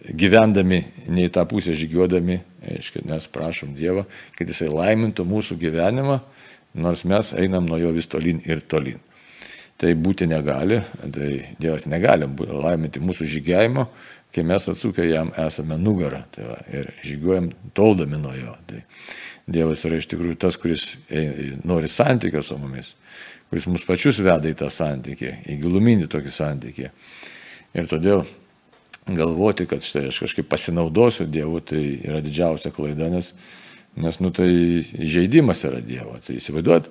gyvendami, 0.09 0.81
nei 1.13 1.29
tą 1.29 1.45
pusę 1.49 1.75
žygiuodami, 1.77 2.39
aiškiai, 2.73 3.05
nes 3.05 3.29
prašom 3.31 3.75
Dievą, 3.77 4.07
kad 4.37 4.49
Jisai 4.49 4.71
laimintų 4.73 5.25
mūsų 5.29 5.59
gyvenimą, 5.61 6.19
nors 6.81 7.05
mes 7.05 7.31
einam 7.37 7.69
nuo 7.69 7.79
jo 7.79 7.93
vis 7.95 8.09
tolin 8.11 8.41
ir 8.45 8.65
tolin. 8.65 8.97
Tai 9.77 9.91
būti 9.99 10.27
negali, 10.31 10.79
tai 11.03 11.29
Dievas 11.59 11.85
negali 11.91 12.27
laiminti 12.47 13.01
mūsų 13.03 13.27
žygiavimo, 13.27 13.89
kai 14.33 14.45
mes 14.47 14.69
atsukę 14.71 15.05
jam 15.07 15.31
esame 15.45 15.77
nugarą 15.81 16.23
tai 16.33 16.47
va, 16.49 16.57
ir 16.71 16.89
žygiuojam 17.05 17.51
toldami 17.77 18.19
nuo 18.21 18.33
jo. 18.37 18.55
Tai 18.69 18.81
Dievas 19.45 19.83
yra 19.85 19.99
iš 20.01 20.07
tikrųjų 20.09 20.39
tas, 20.41 20.57
kuris 20.57 20.87
nori 21.67 21.89
santykio 21.91 22.41
su 22.41 22.57
mumis, 22.57 22.95
kuris 23.51 23.67
mus 23.69 23.85
pačius 23.85 24.17
veda 24.25 24.49
į 24.49 24.55
tą 24.57 24.71
santykį, 24.73 25.35
į 25.53 25.59
giluminį 25.61 26.09
tokį 26.09 26.33
santykį. 26.33 26.89
Ir 27.77 27.91
todėl 27.91 28.25
galvoti, 29.05 29.67
kad 29.69 29.85
štai 29.85 30.07
aš 30.09 30.23
kažkaip 30.23 30.49
pasinaudosiu 30.49 31.27
Dievu, 31.29 31.61
tai 31.61 31.83
yra 32.01 32.23
didžiausia 32.25 32.73
klaida, 32.73 33.11
nes 33.13 33.35
Nes, 33.95 34.17
nu, 34.19 34.29
tai 34.29 34.83
žaidimas 34.99 35.61
yra 35.63 35.79
Dievo. 35.79 36.17
Tai 36.19 36.35
įsivaizduot, 36.35 36.89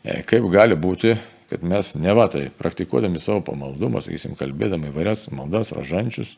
e, 0.00 0.22
kaip 0.24 0.46
gali 0.52 0.76
būti, 0.80 1.12
kad 1.50 1.64
mes 1.66 1.94
ne 1.98 2.14
va 2.16 2.28
tai 2.30 2.48
praktikuodami 2.58 3.20
savo 3.22 3.42
pamaldumą, 3.50 4.02
sakysim, 4.04 4.36
kalbėdami 4.38 4.90
įvairias 4.92 5.28
maldas, 5.34 5.74
ražančius, 5.76 6.36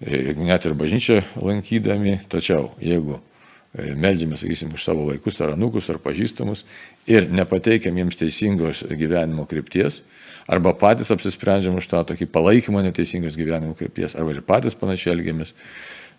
e, 0.00 0.32
net 0.38 0.66
ir 0.68 0.76
bažnyčią 0.78 1.20
lankydami, 1.42 2.20
tačiau 2.32 2.70
jeigu 2.82 3.18
e, 3.18 3.92
meldžiame, 3.98 4.38
sakysim, 4.38 4.74
už 4.76 4.84
savo 4.84 5.08
vaikus 5.10 5.40
ar 5.42 5.56
anukus 5.56 5.90
ar 5.90 5.98
pažįstamus 6.02 6.64
ir 7.10 7.26
nepateikiam 7.32 7.98
jiems 7.98 8.20
teisingos 8.20 8.84
gyvenimo 8.88 9.48
krypties, 9.50 10.02
arba 10.46 10.74
patys 10.78 11.10
apsisprendžiam 11.14 11.76
už 11.80 11.90
tą 11.90 12.04
tokį 12.12 12.30
palaikymą 12.30 12.84
neteisingos 12.86 13.38
gyvenimo 13.38 13.74
krypties, 13.78 14.14
arba 14.14 14.36
ir 14.36 14.46
patys 14.46 14.78
panašiai 14.78 15.16
elgiamės, 15.16 15.56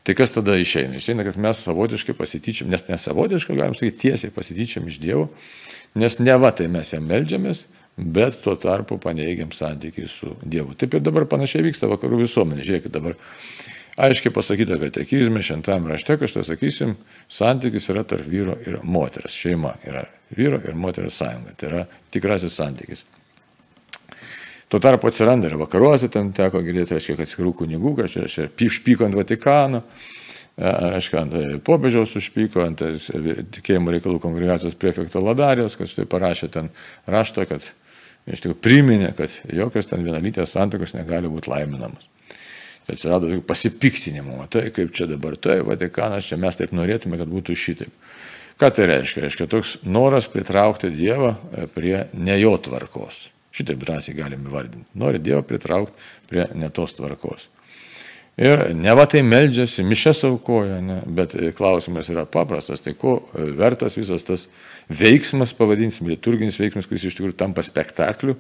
Tai 0.04 0.16
kas 0.20 0.34
tada 0.36 0.58
išeina? 0.60 0.98
Išeina, 1.00 1.24
kad 1.24 1.38
mes 1.40 1.62
savotiškai 1.64 2.16
pasityčiam, 2.18 2.68
nes 2.72 2.82
nesavotiškai, 2.90 3.56
galim 3.56 3.76
sakyti, 3.80 4.10
tiesiai 4.10 4.34
pasityčiam 4.36 4.90
iš 4.92 4.98
Dievo, 5.00 5.30
nes 5.96 6.18
ne 6.20 6.36
va 6.36 6.52
tai 6.52 6.68
mes 6.72 6.92
jam 6.92 7.06
melžiamės, 7.08 7.64
bet 7.98 8.40
tuo 8.42 8.56
tarpu 8.58 8.98
paneigiam 8.98 9.52
santykiai 9.54 10.10
su 10.10 10.34
Dievu. 10.42 10.74
Taip 10.80 10.98
ir 10.98 11.04
dabar 11.06 11.28
panašiai 11.30 11.68
vyksta 11.68 11.90
vakarų 11.92 12.24
visuomenė. 12.24 12.66
Žiūrėkit 12.66 12.94
dabar. 12.94 13.18
Aiškiai 13.94 14.34
pasakyta 14.34 14.80
katekizme, 14.82 15.44
šventam 15.46 15.86
rašte, 15.86 16.16
kažkas 16.18 16.48
sakysim, 16.50 16.96
santykis 17.30 17.92
yra 17.94 18.02
tarp 18.10 18.26
vyro 18.26 18.56
ir 18.66 18.80
moters. 18.82 19.36
Šeima 19.38 19.76
yra 19.86 20.08
vyro 20.34 20.58
ir 20.66 20.74
moters 20.74 21.20
sąjunga. 21.22 21.54
Tai 21.58 21.70
yra 21.70 21.84
tikrasis 22.14 22.58
santykis. 22.58 23.06
Tuo 24.74 24.82
tarpu 24.82 25.12
atsiranda 25.12 25.46
ir 25.46 25.54
vakaruose, 25.62 26.10
ten 26.10 26.32
teko 26.34 26.64
girdėti, 26.66 26.96
reiškia, 26.96 27.14
kad 27.20 27.28
atskirų 27.28 27.52
kunigų, 27.60 27.92
kažkaip 28.00 28.32
čia 28.34 28.48
išpyko 28.66 29.06
ant 29.06 29.14
Vatikano, 29.20 29.84
e, 30.58 30.72
reiškia, 30.96 31.20
ant 31.20 31.36
e, 31.38 31.44
popiežiaus 31.62 32.16
užpyko, 32.18 32.64
ant 32.66 32.82
e, 32.82 32.96
tikėjimo 33.60 33.94
reikalų 33.94 34.24
kongregacijos 34.24 34.74
prefekto 34.82 35.22
Ladarijos, 35.22 35.78
kad 35.78 35.92
štai 35.92 36.08
parašė 36.10 36.50
ten 36.58 36.72
raštą, 37.06 37.46
kad 37.52 37.70
iš 38.28 38.44
tikrųjų 38.44 38.60
priminė, 38.64 39.12
kad 39.18 39.34
jokios 39.52 39.90
ten 39.90 40.06
vienalytės 40.06 40.56
santokos 40.56 40.96
negali 40.96 41.32
būti 41.32 41.52
laiminamas. 41.52 42.10
Tai 42.84 42.98
atsirado 42.98 43.30
tokių 43.30 43.46
pasipiktinimų, 43.48 44.42
tai 44.52 44.66
kaip 44.76 44.92
čia 44.96 45.08
dabar, 45.08 45.38
tai 45.40 45.62
Vatikanas, 45.64 46.28
čia 46.28 46.40
mes 46.40 46.58
taip 46.60 46.74
norėtume, 46.76 47.20
kad 47.20 47.30
būtų 47.32 47.56
šitaip. 47.56 47.94
Ką 48.60 48.70
tai 48.76 48.88
reiškia? 48.90 49.24
Reiškia 49.24 49.48
toks 49.50 49.78
noras 49.88 50.28
pritraukti 50.30 50.92
Dievą 50.94 51.34
prie 51.74 52.04
ne 52.14 52.36
jo 52.42 52.54
tvarkos. 52.62 53.30
Šitaip 53.54 53.82
drąsiai 53.82 54.18
galime 54.18 54.52
vardinti. 54.52 54.90
Nori 55.00 55.22
Dievą 55.24 55.42
pritraukti 55.48 55.96
prie 56.30 56.46
netos 56.60 56.96
tvarkos. 56.98 57.48
Ir 58.42 58.64
ne 58.74 58.94
va 58.98 59.06
tai 59.06 59.22
meldžiasi, 59.22 59.84
mišes 59.86 60.24
aukoja, 60.26 60.80
ne, 60.82 60.96
bet 61.06 61.36
klausimas 61.54 62.08
yra 62.10 62.24
paprastas, 62.26 62.82
tai 62.82 62.96
ko 62.98 63.20
vertas 63.34 63.94
visas 63.94 64.26
tas 64.26 64.48
veiksmas, 64.90 65.54
pavadinsim, 65.54 66.10
liturginis 66.10 66.58
veiksmas, 66.58 66.88
kuris 66.90 67.06
iš 67.06 67.20
tikrųjų 67.20 67.38
tampa 67.38 67.62
spektakliu, 67.66 68.34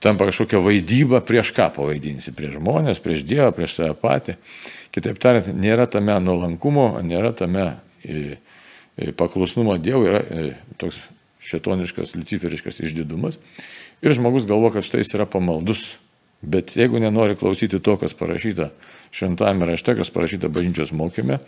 tampa 0.00 0.30
kažkokia 0.30 0.62
vaidyba, 0.64 1.20
prieš 1.28 1.52
ką 1.56 1.68
pavaidinsi, 1.76 2.32
prieš 2.36 2.56
žmonės, 2.56 3.02
prieš 3.04 3.26
Dievą, 3.28 3.50
prieš 3.56 3.76
save 3.76 3.98
patį. 4.00 4.38
Kitaip 4.96 5.20
tariant, 5.20 5.52
nėra 5.52 5.84
tame 5.92 6.16
nuolankumo, 6.24 6.88
nėra 7.04 7.34
tame 7.36 7.66
paklusnumo 9.20 9.76
Dievui, 9.76 10.08
yra 10.08 10.24
toks 10.80 11.02
šetoniškas, 11.46 12.16
luciferiškas 12.16 12.80
išdidumas. 12.80 13.36
Ir 14.04 14.16
žmogus 14.16 14.48
galvo, 14.48 14.72
kad 14.72 14.84
štai 14.84 15.04
jis 15.04 15.14
yra 15.16 15.28
pamaldus. 15.28 15.98
Bet 16.46 16.76
jeigu 16.78 17.00
nenori 17.02 17.36
klausyti 17.38 17.80
to, 17.82 17.96
kas 17.98 18.14
parašyta 18.14 18.70
šventame 19.14 19.66
rašte, 19.66 19.96
kas 19.98 20.12
parašyta 20.14 20.50
bažnyčios 20.52 20.92
mokymė, 20.94 21.40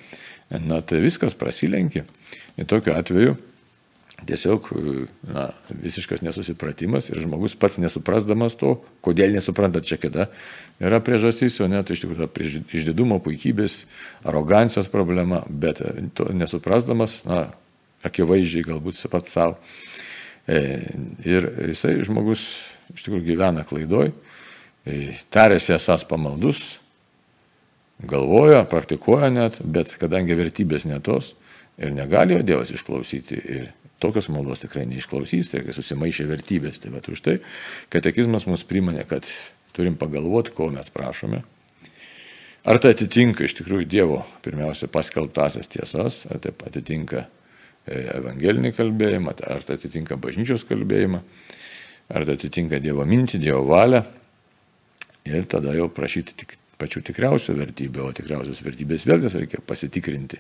na 0.64 0.80
tai 0.82 1.02
viskas 1.04 1.36
prasilenkia. 1.38 2.04
Ir 2.58 2.66
tokiu 2.66 2.96
atveju 2.96 3.36
tiesiog 4.26 4.72
na, 5.30 5.44
visiškas 5.70 6.24
nesusipratimas 6.26 7.06
ir 7.12 7.20
žmogus 7.22 7.54
pats 7.54 7.78
nesuprasdamas 7.78 8.56
to, 8.58 8.72
kodėl 9.06 9.30
nesupranta 9.36 9.78
čia 9.78 10.00
kada, 10.02 10.26
yra 10.82 10.98
priežastys, 11.04 11.60
o 11.62 11.68
net 11.70 11.92
iš 11.94 12.02
tikrųjų 12.02 12.64
išdidumo, 12.74 13.20
puikybės, 13.22 13.84
arogancijos 14.26 14.90
problema, 14.90 15.44
bet 15.46 15.84
to 16.18 16.26
nesuprasdamas, 16.34 17.20
na, 17.30 17.44
akivaizdžiai 18.08 18.66
galbūt 18.66 18.98
pats 19.12 19.38
savo 19.38 19.58
E, 20.48 20.80
ir 21.28 21.44
jisai 21.68 21.98
žmogus 22.08 22.42
iš 22.94 23.04
tikrųjų 23.04 23.26
gyvena 23.26 23.66
klaidoj, 23.68 24.14
tarėsi 25.34 25.74
esas 25.76 26.04
pamaldus, 26.08 26.78
galvoja, 27.98 28.62
praktikuoja 28.70 29.30
net, 29.34 29.58
bet 29.64 29.96
kadangi 29.98 30.36
vertybės 30.38 30.86
netos 30.88 31.34
ir 31.78 31.92
negali 31.94 32.36
jo 32.36 32.44
Dievas 32.46 32.72
išklausyti 32.74 33.38
ir 33.38 33.68
tokios 34.02 34.28
maldos 34.30 34.62
tikrai 34.62 34.86
neišklausys, 34.88 35.50
tai 35.50 35.62
susimaišė 35.74 36.28
vertybės. 36.30 36.82
Tai 36.82 36.94
va 36.94 37.02
už 37.02 37.22
tai 37.24 37.38
katekizmas 37.92 38.46
mus 38.50 38.64
priminė, 38.66 39.04
kad 39.08 39.26
turim 39.74 39.98
pagalvoti, 39.98 40.54
ko 40.54 40.70
mes 40.74 40.90
prašome. 40.94 41.42
Ar 42.68 42.78
tai 42.82 42.92
atitinka 42.94 43.46
iš 43.46 43.54
tikrųjų 43.60 43.86
Dievo 43.88 44.22
pirmiausia 44.44 44.90
paskelbtasias 44.92 45.70
tiesas, 45.70 46.24
ar 46.28 46.42
tai 46.42 46.52
atitinka 46.66 47.26
evangelinį 47.88 48.74
kalbėjimą, 48.76 49.34
ar 49.48 49.62
tai 49.64 49.78
atitinka 49.78 50.18
bažnyčios 50.20 50.66
kalbėjimą, 50.68 51.22
ar 52.12 52.26
tai 52.26 52.36
atitinka 52.36 52.80
Dievo 52.82 53.06
mintį, 53.08 53.40
Dievo 53.46 53.62
valią. 53.70 54.02
Ir 55.26 55.48
tada 55.50 55.74
jau 55.76 55.88
prašyti 55.92 56.36
tik 56.38 56.54
pačių 56.78 57.02
tikriausių 57.08 57.56
vertybių, 57.58 58.04
o 58.06 58.12
tikriausios 58.14 58.62
vertybės 58.62 59.06
vėlgi 59.08 59.32
reikia 59.34 59.62
pasitikrinti, 59.66 60.38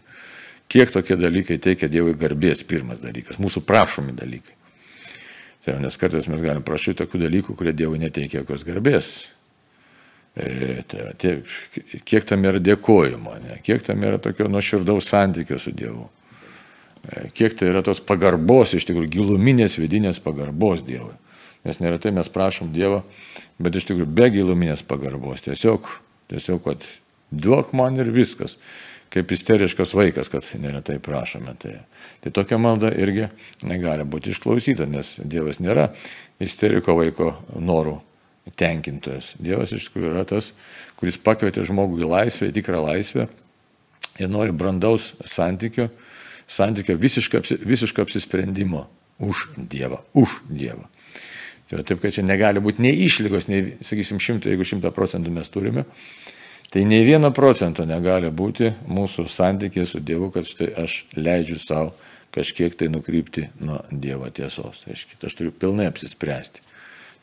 kiek 0.70 0.92
tokie 0.94 1.16
dalykai 1.18 1.58
teikia 1.62 1.90
Dievui 1.90 2.14
garbės, 2.18 2.62
pirmas 2.68 3.02
dalykas, 3.02 3.40
mūsų 3.42 3.64
prašomi 3.66 4.14
dalykai. 4.16 4.54
Tai, 5.64 5.74
nes 5.82 5.98
kartais 6.00 6.28
mes 6.30 6.44
galim 6.44 6.62
prašyti 6.64 7.02
tokių 7.02 7.24
dalykų, 7.24 7.56
kurie 7.58 7.74
Dievui 7.76 7.98
neteikia 8.00 8.42
jokios 8.42 8.62
garbės. 8.68 9.10
E, 10.38 10.84
tai, 10.86 11.08
tai, 11.18 11.32
kiek 12.06 12.28
tam 12.28 12.46
yra 12.46 12.62
dėkojimo, 12.62 13.34
ne? 13.42 13.58
kiek 13.66 13.82
tam 13.82 14.04
yra 14.06 14.20
tokio 14.22 14.46
nuoširdaus 14.48 15.10
santykio 15.10 15.58
su 15.58 15.74
Dievu. 15.74 16.06
E, 17.02 17.26
kiek 17.34 17.56
tai 17.58 17.72
yra 17.72 17.82
tos 17.82 18.00
pagarbos, 18.04 18.76
iš 18.78 18.86
tikrųjų 18.86 19.10
giluminės 19.16 19.76
vidinės 19.82 20.22
pagarbos 20.22 20.86
Dievui. 20.86 21.16
Nes 21.66 21.80
neretai 21.82 22.12
mes 22.14 22.30
prašom 22.32 22.70
Dievo, 22.74 23.02
bet 23.58 23.76
iš 23.76 23.88
tikrųjų 23.88 24.08
be 24.14 24.28
giluminės 24.34 24.84
pagarbos. 24.86 25.42
Tiesiog, 25.46 25.88
tiesiog 26.30 26.62
kad 26.64 26.86
Duok 27.30 27.74
man 27.76 27.98
ir 28.00 28.12
viskas. 28.14 28.56
Kaip 29.08 29.32
isteriškas 29.32 29.94
vaikas, 29.96 30.28
kad 30.28 30.44
neretai 30.60 30.98
prašome. 31.00 31.54
Tai, 31.60 31.78
tai 32.20 32.32
tokia 32.36 32.58
malda 32.60 32.90
irgi 32.92 33.30
negali 33.64 34.04
būti 34.04 34.34
išklausyta, 34.34 34.84
nes 34.88 35.14
Dievas 35.24 35.62
nėra 35.64 35.88
isteriko 36.44 36.96
vaiko 36.98 37.32
norų 37.56 37.96
tenkintojas. 38.56 39.32
Dievas 39.40 39.72
iš 39.72 39.88
tikrųjų 39.88 40.12
yra 40.12 40.26
tas, 40.28 40.52
kuris 41.00 41.16
pakvietė 41.20 41.64
žmogų 41.68 42.02
į 42.02 42.10
laisvę, 42.12 42.50
į 42.50 42.56
tikrą 42.60 42.82
laisvę 42.84 43.26
ir 44.18 44.30
nori 44.30 44.52
brandaus 44.52 45.12
santykio, 45.24 45.88
santykio 46.48 46.96
visiško, 47.00 47.42
visiško 47.64 48.04
apsisprendimo 48.04 48.86
už 49.18 49.48
Dievą, 49.56 50.02
už 50.12 50.40
Dievą. 50.48 50.84
Tai 51.68 51.82
taip, 51.84 52.00
kad 52.00 52.14
čia 52.16 52.24
negali 52.24 52.62
būti 52.64 52.80
nei 52.80 52.94
išlygos, 53.04 53.48
nei, 53.50 53.74
sakysim, 53.84 54.20
šimto, 54.22 54.48
jeigu 54.48 54.64
šimtą 54.64 54.92
procentų 54.96 55.32
mes 55.34 55.50
turime, 55.52 55.84
tai 56.72 56.86
nei 56.88 57.04
vieno 57.04 57.28
procento 57.36 57.84
negali 57.88 58.30
būti 58.32 58.72
mūsų 58.88 59.26
santykė 59.28 59.84
su 59.88 60.00
Dievu, 60.00 60.30
kad 60.32 60.48
štai 60.48 60.70
aš 60.84 61.02
leidžiu 61.16 61.60
savo 61.60 61.92
kažkiek 62.34 62.76
tai 62.76 62.88
nukrypti 62.92 63.48
nuo 63.60 63.82
Dievo 63.90 64.28
tiesos. 64.32 64.86
Aiškiai, 64.88 65.20
aš 65.28 65.36
turiu 65.36 65.52
pilnai 65.52 65.88
apsispręsti. 65.92 66.64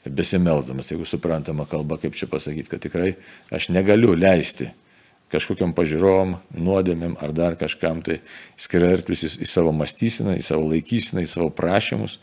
Besimelsdamas, 0.06 0.92
jeigu 0.92 1.06
suprantama 1.10 1.66
kalba, 1.66 1.98
kaip 1.98 2.14
čia 2.14 2.30
pasakyti, 2.30 2.70
kad 2.70 2.84
tikrai 2.84 3.16
aš 3.54 3.72
negaliu 3.74 4.14
leisti 4.14 4.70
kažkokiam 5.34 5.74
pažiūrom, 5.74 6.36
nuodėmėm 6.54 7.18
ar 7.24 7.34
dar 7.34 7.56
kažkam 7.58 8.04
tai 8.06 8.20
skirtis 8.62 9.40
į 9.42 9.48
savo 9.50 9.74
mąstyseną, 9.74 10.36
į 10.38 10.46
savo 10.46 10.70
laikyseną, 10.70 11.26
į 11.26 11.32
savo 11.32 11.50
prašymus. 11.50 12.20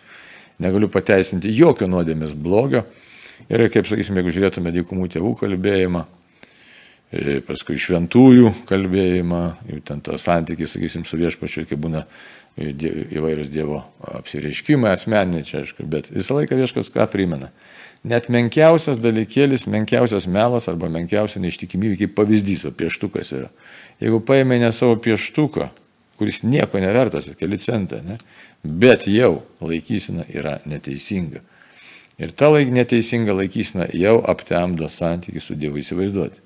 Negaliu 0.62 0.90
pateisinti 0.92 1.52
jokio 1.56 1.88
nuodėmės 1.90 2.34
blogio. 2.36 2.84
Ir 3.48 3.64
kaip 3.72 3.88
sakysime, 3.88 4.20
jeigu 4.20 4.34
žiūrėtume 4.36 4.72
dykumų 4.74 5.08
tėvų 5.14 5.32
kalbėjimą, 5.40 6.04
e, 7.10 7.40
paskui 7.46 7.78
šventųjų 7.80 8.52
kalbėjimą, 8.68 9.42
jų 9.72 9.80
ten 9.88 10.04
tas 10.04 10.28
santykis, 10.28 10.76
sakysim, 10.76 11.06
su 11.08 11.18
viešpačiu, 11.18 11.66
kai 11.66 11.80
būna 11.80 12.04
įvairius 12.56 13.48
Dievo 13.48 13.80
apsireiškimai 14.20 14.92
asmeniniai 14.92 15.46
čia, 15.48 15.62
aišku, 15.62 15.88
bet 15.88 16.12
visą 16.12 16.36
laiką 16.36 16.58
vieškas 16.60 16.92
ką 16.92 17.08
primena 17.10 17.48
net 18.04 18.28
menkiausias 18.32 18.98
dalykėlis, 19.02 19.68
menkiausias 19.70 20.26
melas 20.30 20.68
arba 20.70 20.90
menkiausia 20.92 21.42
neištikimybė, 21.42 22.00
kaip 22.02 22.16
pavyzdys, 22.18 22.66
o 22.66 22.74
pieštukas 22.74 23.32
yra. 23.36 23.50
Jeigu 24.02 24.20
paėmė 24.26 24.58
ne 24.62 24.72
savo 24.74 24.96
pieštuką, 25.02 25.68
kuris 26.18 26.42
nieko 26.46 26.82
nevertas, 26.82 27.30
keli 27.38 27.58
centai, 27.62 28.02
ne, 28.06 28.18
bet 28.62 29.06
jau 29.10 29.42
laikysina 29.60 30.26
yra 30.30 30.58
neteisinga. 30.68 31.42
Ir 32.22 32.32
ta 32.36 32.52
laik, 32.52 32.70
neteisinga 32.70 33.34
laikysina 33.34 33.88
jau 33.96 34.20
aptemdo 34.28 34.88
santykių 34.88 35.42
su 35.42 35.56
Dievu 35.58 35.80
įsivaizduoti. 35.82 36.42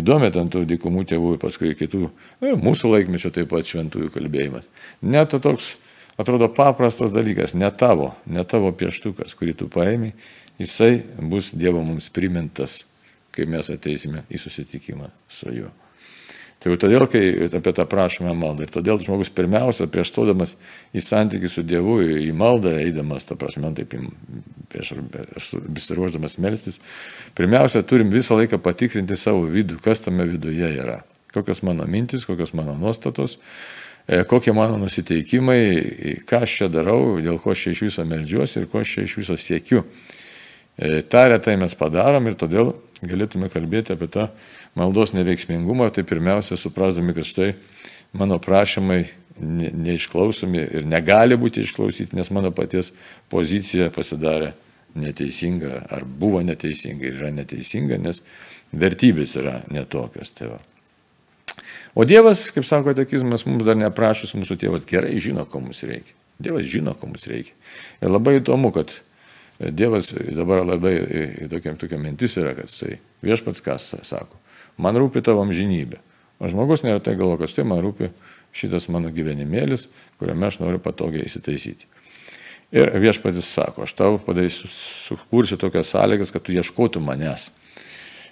Įdomi 0.00 0.30
ten 0.30 0.46
tų 0.46 0.62
dykumų 0.70 1.02
tėvų 1.10 1.34
ir 1.34 1.40
paskui 1.42 1.72
kitų, 1.74 2.04
nu, 2.40 2.52
mūsų 2.62 2.92
laikmečio 2.92 3.32
taip 3.34 3.50
pat 3.50 3.66
šventųjų 3.66 4.12
kalbėjimas. 4.14 4.70
Net 5.02 5.34
toks 5.34 5.72
atrodo 6.20 6.46
paprastas 6.54 7.10
dalykas, 7.10 7.56
ne 7.58 7.68
tavo, 7.74 8.12
ne 8.30 8.44
tavo 8.46 8.70
pieštukas, 8.70 9.34
kurį 9.34 9.56
tu 9.58 9.66
paėmė 9.72 10.12
jisai 10.60 11.02
bus 11.18 11.50
Dievo 11.52 11.82
mums 11.82 12.10
primintas, 12.12 12.84
kai 13.32 13.48
mes 13.48 13.70
ateisime 13.72 14.26
į 14.28 14.40
susitikimą 14.42 15.08
su 15.28 15.52
juo. 15.54 15.70
Tai 16.60 16.74
todėl, 16.76 17.06
kai 17.08 17.48
apie 17.48 17.72
tą 17.72 17.86
prašome 17.88 18.34
maldą, 18.36 18.66
ir 18.66 18.72
todėl 18.72 18.98
žmogus 19.00 19.30
pirmiausia, 19.32 19.86
prieš 19.88 20.10
stodamas 20.12 20.58
į 20.92 21.00
santykių 21.06 21.48
su 21.48 21.62
Dievu, 21.64 21.94
į 22.04 22.34
maldą, 22.36 22.74
eidamas, 22.82 23.24
ta 23.24 23.36
prasme, 23.40 23.70
taip, 23.78 23.94
prieš 24.68 24.92
besiruoždamas 25.72 26.36
melstis, 26.36 26.76
pirmiausia, 27.38 27.80
turim 27.80 28.12
visą 28.12 28.36
laiką 28.36 28.60
patikrinti 28.60 29.16
savo 29.16 29.46
vidų, 29.48 29.78
kas 29.80 30.04
tame 30.04 30.28
viduje 30.28 30.68
yra. 30.82 30.98
Kokios 31.32 31.64
mano 31.64 31.86
mintis, 31.88 32.28
kokios 32.28 32.52
mano 32.58 32.76
nuostatos, 32.76 33.38
e, 34.04 34.20
kokie 34.28 34.52
mano 34.52 34.76
nusiteikimai, 34.82 36.20
ką 36.28 36.42
aš 36.44 36.58
čia 36.60 36.68
darau, 36.68 37.16
dėl 37.24 37.40
ko 37.40 37.54
aš 37.54 37.64
čia 37.64 37.76
iš 37.78 37.84
viso 37.88 38.04
melžiuosi 38.04 38.60
ir 38.60 38.68
ko 38.68 38.84
aš 38.84 38.98
čia 38.98 39.08
iš 39.08 39.16
viso 39.22 39.40
siekiu. 39.40 39.86
E, 40.76 41.00
Ta 41.08 41.24
retai 41.32 41.56
mes 41.56 41.72
padarom 41.78 42.28
ir 42.28 42.36
todėl 42.36 42.74
galėtume 43.06 43.48
kalbėti 43.52 43.94
apie 43.94 44.08
tą 44.12 44.28
maldos 44.78 45.14
neveiksmingumą, 45.16 45.90
tai 45.94 46.04
pirmiausia 46.08 46.58
suprasdami, 46.60 47.14
kad 47.16 47.28
štai 47.28 47.50
mano 48.12 48.38
prašymai 48.42 49.04
neišklausomi 49.40 50.64
ir 50.80 50.88
negali 50.88 51.38
būti 51.40 51.64
išklausyti, 51.64 52.16
nes 52.18 52.30
mano 52.34 52.50
paties 52.52 52.92
pozicija 53.32 53.88
pasidarė 53.94 54.52
neteisinga 54.98 55.84
ar 55.94 56.04
buvo 56.04 56.42
neteisinga 56.44 57.06
ir 57.06 57.20
yra 57.20 57.30
neteisinga, 57.34 57.98
nes 58.02 58.22
vertybės 58.72 59.36
yra 59.40 59.60
netokios. 59.70 60.32
Tai 60.34 60.54
va. 60.54 60.58
o 61.94 62.04
Dievas, 62.04 62.48
kaip 62.54 62.66
sako 62.66 62.94
tekizmas, 62.98 63.46
mums 63.46 63.64
dar 63.66 63.78
neprašus, 63.78 64.34
mūsų 64.38 64.58
tėvas 64.60 64.88
gerai 64.88 65.16
žino, 65.18 65.46
ko 65.46 65.62
mums 65.62 65.84
reikia. 65.86 66.16
Dievas 66.40 66.66
žino, 66.68 66.94
ko 66.96 67.10
mums 67.10 67.28
reikia. 67.30 67.54
Ir 68.02 68.12
labai 68.12 68.38
įdomu, 68.40 68.72
kad 68.74 68.98
Dievas 69.60 70.14
dabar 70.32 70.62
labai 70.64 70.94
tokia, 71.52 71.74
tokia 71.76 71.98
mintis 72.00 72.38
yra, 72.40 72.54
kad 72.56 72.70
tai 72.72 72.96
viešpats 73.24 73.60
kas 73.64 73.90
sako, 74.08 74.38
man 74.80 74.96
rūpi 74.96 75.20
tavo 75.24 75.42
amžinybė. 75.44 76.00
O 76.40 76.48
žmogus 76.48 76.80
neretai 76.80 77.18
galvo, 77.20 77.36
kad 77.36 77.52
štai 77.52 77.66
man 77.68 77.82
rūpi 77.84 78.08
šitas 78.56 78.88
mano 78.88 79.10
gyvenimėlis, 79.12 79.90
kuriame 80.20 80.48
aš 80.48 80.62
noriu 80.62 80.80
patogiai 80.80 81.26
įsitaisyti. 81.28 81.90
Ir 82.72 82.94
viešpatis 83.02 83.50
sako, 83.50 83.84
aš 83.84 83.92
tau 83.98 84.16
padarysiu, 84.24 84.70
sukursiu 84.72 85.58
tokias 85.60 85.90
sąlygas, 85.92 86.32
kad 86.32 86.46
tu 86.46 86.54
ieškotum 86.54 87.04
manęs, 87.04 87.50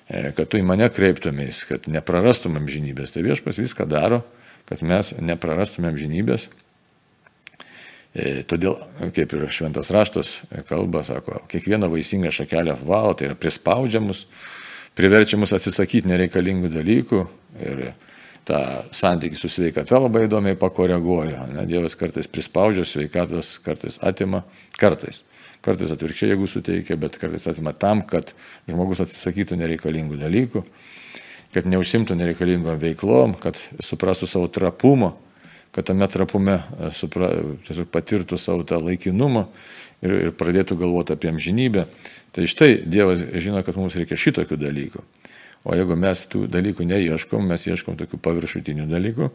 e, 0.09 0.31
kad 0.33 0.49
tu 0.49 0.57
į 0.57 0.65
mane 0.65 0.89
kreiptumės, 0.89 1.67
kad 1.69 1.91
neprarastum 1.91 2.57
amžinybės. 2.57 3.13
Tai 3.13 3.27
viešpas 3.27 3.61
viską 3.61 3.85
daro, 3.91 4.23
kad 4.71 4.81
mes 4.87 5.13
neprarastumėm 5.21 5.93
amžinybės 5.93 6.49
E, 6.49 6.68
todėl, 8.49 8.79
kaip 9.15 9.33
ir 9.37 9.47
šventas 9.53 9.91
raštas 9.95 10.33
kalba, 10.69 11.05
sako, 11.07 11.43
kiekvieną 11.51 11.91
vaisingą 11.93 12.33
šakelę 12.35 12.79
valo, 12.89 13.15
tai 13.15 13.29
yra 13.29 13.39
prispaudžiamus, 13.39 14.25
priverčiamus 14.99 15.55
atsisakyti 15.55 16.11
nereikalingų 16.11 16.73
dalykų 16.73 17.21
ir 17.69 17.83
tą 18.49 18.61
santykį 18.97 19.37
su 19.37 19.51
sveikata 19.53 20.01
labai 20.01 20.25
įdomiai 20.27 20.57
pakoreguoja. 20.59 21.47
Ne? 21.53 21.67
Dievas 21.69 21.99
kartais 22.01 22.31
prispaudžia 22.31 22.87
sveikatas, 22.89 23.59
kartais 23.65 24.01
atima, 24.01 24.43
kartais. 24.81 25.23
Kartais 25.65 25.93
atvirkščiai, 25.93 26.33
jeigu 26.33 26.47
suteikia, 26.49 26.97
bet 27.01 27.19
kartais 27.21 27.45
atima 27.51 27.75
tam, 27.77 28.05
kad 28.09 28.33
žmogus 28.71 29.03
atsisakytų 29.05 29.59
nereikalingų 29.59 30.21
dalykų, 30.21 30.63
kad 31.55 31.69
neužsimtų 31.69 32.17
nereikalingom 32.19 32.79
veiklom, 32.81 33.35
kad 33.43 33.59
suprastų 33.83 34.31
savo 34.31 34.49
trapumą 34.55 35.13
kad 35.73 35.85
tame 35.85 36.09
trapume 36.09 36.59
e, 36.59 36.91
supra, 36.97 37.31
tiesiog 37.67 37.91
patirtų 37.93 38.39
savo 38.41 38.65
tą 38.67 38.81
laikinumą 38.83 39.47
ir, 40.03 40.15
ir 40.29 40.35
pradėtų 40.37 40.79
galvoti 40.81 41.15
apie 41.15 41.31
amžinybę. 41.33 41.87
Tai 42.35 42.47
štai 42.49 42.83
Dievas 42.87 43.23
žino, 43.43 43.63
kad 43.67 43.79
mums 43.79 43.97
reikia 43.99 44.19
šitokių 44.19 44.59
dalykų. 44.61 45.05
O 45.69 45.77
jeigu 45.77 45.97
mes 45.99 46.23
tų 46.31 46.47
dalykų 46.51 46.87
neieškom, 46.89 47.49
mes 47.51 47.67
ieškom 47.69 47.99
tokių 47.99 48.21
paviršutinių 48.25 48.87
dalykų, 48.89 49.31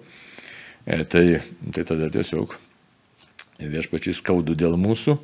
e, 0.87 1.03
tai, 1.05 1.25
tai 1.75 1.85
tada 1.87 2.09
tiesiog 2.13 2.55
viešpačiai 3.63 4.15
skaudu 4.17 4.55
dėl 4.57 4.77
mūsų 4.79 5.17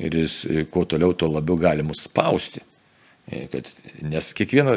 ir 0.00 0.16
jis 0.22 0.42
e, 0.44 0.64
kuo 0.70 0.84
toliau, 0.88 1.14
tuo 1.14 1.30
labiau 1.30 1.58
gali 1.60 1.86
mus 1.86 2.04
spausti. 2.08 2.64
Kad, 3.30 3.68
nes 4.02 4.32
kiekvieno, 4.34 4.72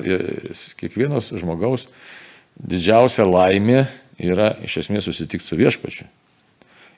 kiekvienos 0.78 1.32
žmogaus 1.42 1.88
didžiausia 2.54 3.26
laimė 3.26 3.88
yra 4.22 4.54
iš 4.64 4.84
esmės 4.84 5.08
susitikti 5.10 5.48
su 5.48 5.58
viešpačiu. 5.60 6.10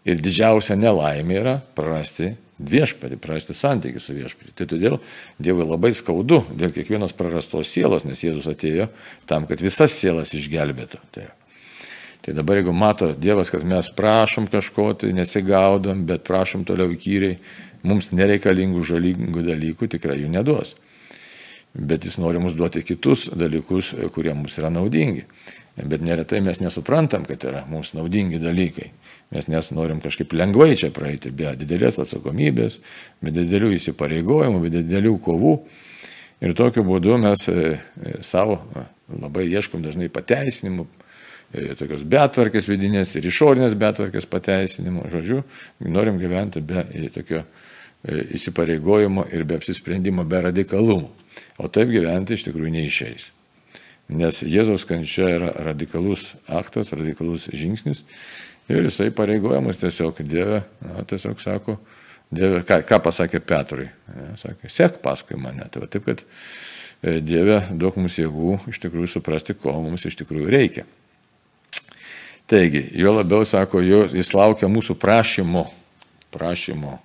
Ir 0.06 0.19
didžiausia 0.21 0.75
nelaimė 0.78 1.39
yra 1.39 1.56
prarasti 1.78 2.36
viešpatį, 2.60 3.17
prarasti 3.19 3.56
santykių 3.58 4.01
su 4.01 4.13
viešpatį. 4.15 4.54
Tai 4.56 4.67
todėl 4.69 4.99
Dievui 5.41 5.65
labai 5.65 5.91
skaudu 5.95 6.43
dėl 6.56 6.71
kiekvienos 6.75 7.15
prarastos 7.17 7.71
sielos, 7.73 8.06
nes 8.08 8.21
Jėzus 8.23 8.47
atėjo 8.51 8.88
tam, 9.28 9.47
kad 9.49 9.63
visas 9.63 9.95
sielas 9.97 10.36
išgelbėtų. 10.38 11.01
Tai, 11.15 11.25
tai 12.23 12.38
dabar 12.38 12.62
jeigu 12.62 12.75
mato 12.75 13.12
Dievas, 13.17 13.51
kad 13.51 13.65
mes 13.67 13.89
prašom 13.97 14.47
kažko, 14.51 14.91
tai 15.01 15.12
nesigaudom, 15.17 16.06
bet 16.08 16.23
prašom 16.28 16.63
toliau 16.69 16.93
įkyriai, 16.95 17.39
mums 17.86 18.13
nereikalingų 18.15 18.86
žalingų 18.88 19.45
dalykų 19.49 19.91
tikrai 19.97 20.21
jų 20.21 20.32
neduos. 20.38 20.78
Bet 21.75 22.06
jis 22.08 22.15
nori 22.21 22.39
mums 22.39 22.56
duoti 22.56 22.86
kitus 22.88 23.28
dalykus, 23.36 23.91
kurie 24.15 24.32
mums 24.32 24.56
yra 24.62 24.69
naudingi. 24.71 25.25
Bet 25.75 26.01
neretai 26.01 26.39
mes 26.39 26.61
nesuprantam, 26.63 27.25
kad 27.27 27.43
yra 27.43 27.65
mums 27.67 27.91
naudingi 27.97 28.39
dalykai. 28.39 28.93
Mes 29.35 29.49
nes 29.51 29.71
norim 29.75 29.99
kažkaip 29.99 30.31
lengvai 30.31 30.71
čia 30.79 30.88
praeiti, 30.95 31.33
be 31.35 31.51
didelės 31.59 31.99
atsakomybės, 31.99 32.77
be 33.19 33.33
didelių 33.35 33.73
įsipareigojimų, 33.75 34.61
be 34.63 34.71
didelių 34.77 35.17
kovų. 35.25 35.57
Ir 36.43 36.55
tokiu 36.55 36.83
būdu 36.88 37.17
mes 37.19 37.43
e, 37.51 37.75
e, 37.75 38.15
savo 38.23 38.61
labai 39.11 39.49
ieškom 39.51 39.83
dažnai 39.83 40.07
pateisinimų, 40.13 40.88
e, 41.51 41.67
tokios 41.79 42.07
betvarkės 42.07 42.69
vidinės 42.71 43.11
ir 43.19 43.27
išorinės 43.27 43.75
betvarkės 43.79 44.27
pateisinimų. 44.31 45.09
Žodžiu, 45.11 45.43
norim 45.91 46.19
gyventi 46.23 46.63
be 46.63 46.88
tokio 47.15 47.43
įsipareigojimo 48.05 49.27
ir 49.33 49.47
be 49.49 49.59
apsisprendimo, 49.59 50.23
be 50.23 50.43
radikalumų. 50.47 51.09
O 51.59 51.67
taip 51.67 51.89
gyventi 51.91 52.35
iš 52.38 52.47
tikrųjų 52.47 52.77
neišeis. 52.79 53.31
Nes 54.10 54.41
Jėzaus 54.46 54.86
kančia 54.88 55.30
yra 55.38 55.52
radikalus 55.65 56.34
aktas, 56.52 56.94
radikalus 56.94 57.50
žingsnis 57.54 58.04
ir 58.70 58.86
jisai 58.86 59.12
pareigoja 59.13 59.62
mus 59.62 59.80
tiesiog 59.82 60.22
Dieve, 60.26 60.63
na, 60.82 61.06
tiesiog 61.08 61.41
sako, 61.41 61.78
Dieve, 62.34 62.63
ką, 62.65 62.82
ką 62.89 63.00
pasakė 63.06 63.41
Petrui, 63.46 63.88
ne, 64.13 64.32
sakė, 64.41 64.70
sek 64.72 65.00
paskui 65.04 65.38
mane. 65.38 65.68
Tai 65.72 65.84
va, 65.84 65.89
taip, 65.91 66.08
kad 66.08 66.24
e, 66.26 67.20
Dieve 67.22 67.62
duok 67.72 68.00
mums 68.02 68.18
jėgų 68.20 68.60
iš 68.72 68.82
tikrųjų 68.86 69.12
suprasti, 69.18 69.58
ko 69.58 69.78
mums 69.84 70.08
iš 70.10 70.18
tikrųjų 70.22 70.50
reikia. 70.54 70.86
Taigi, 72.50 72.84
jo 73.02 73.13
labiau 73.15 73.46
sako, 73.46 73.82
jo, 73.82 74.04
jis 74.13 74.30
laukia 74.38 74.70
mūsų 74.70 74.98
prašymo, 75.02 75.65
prašymo, 76.34 77.00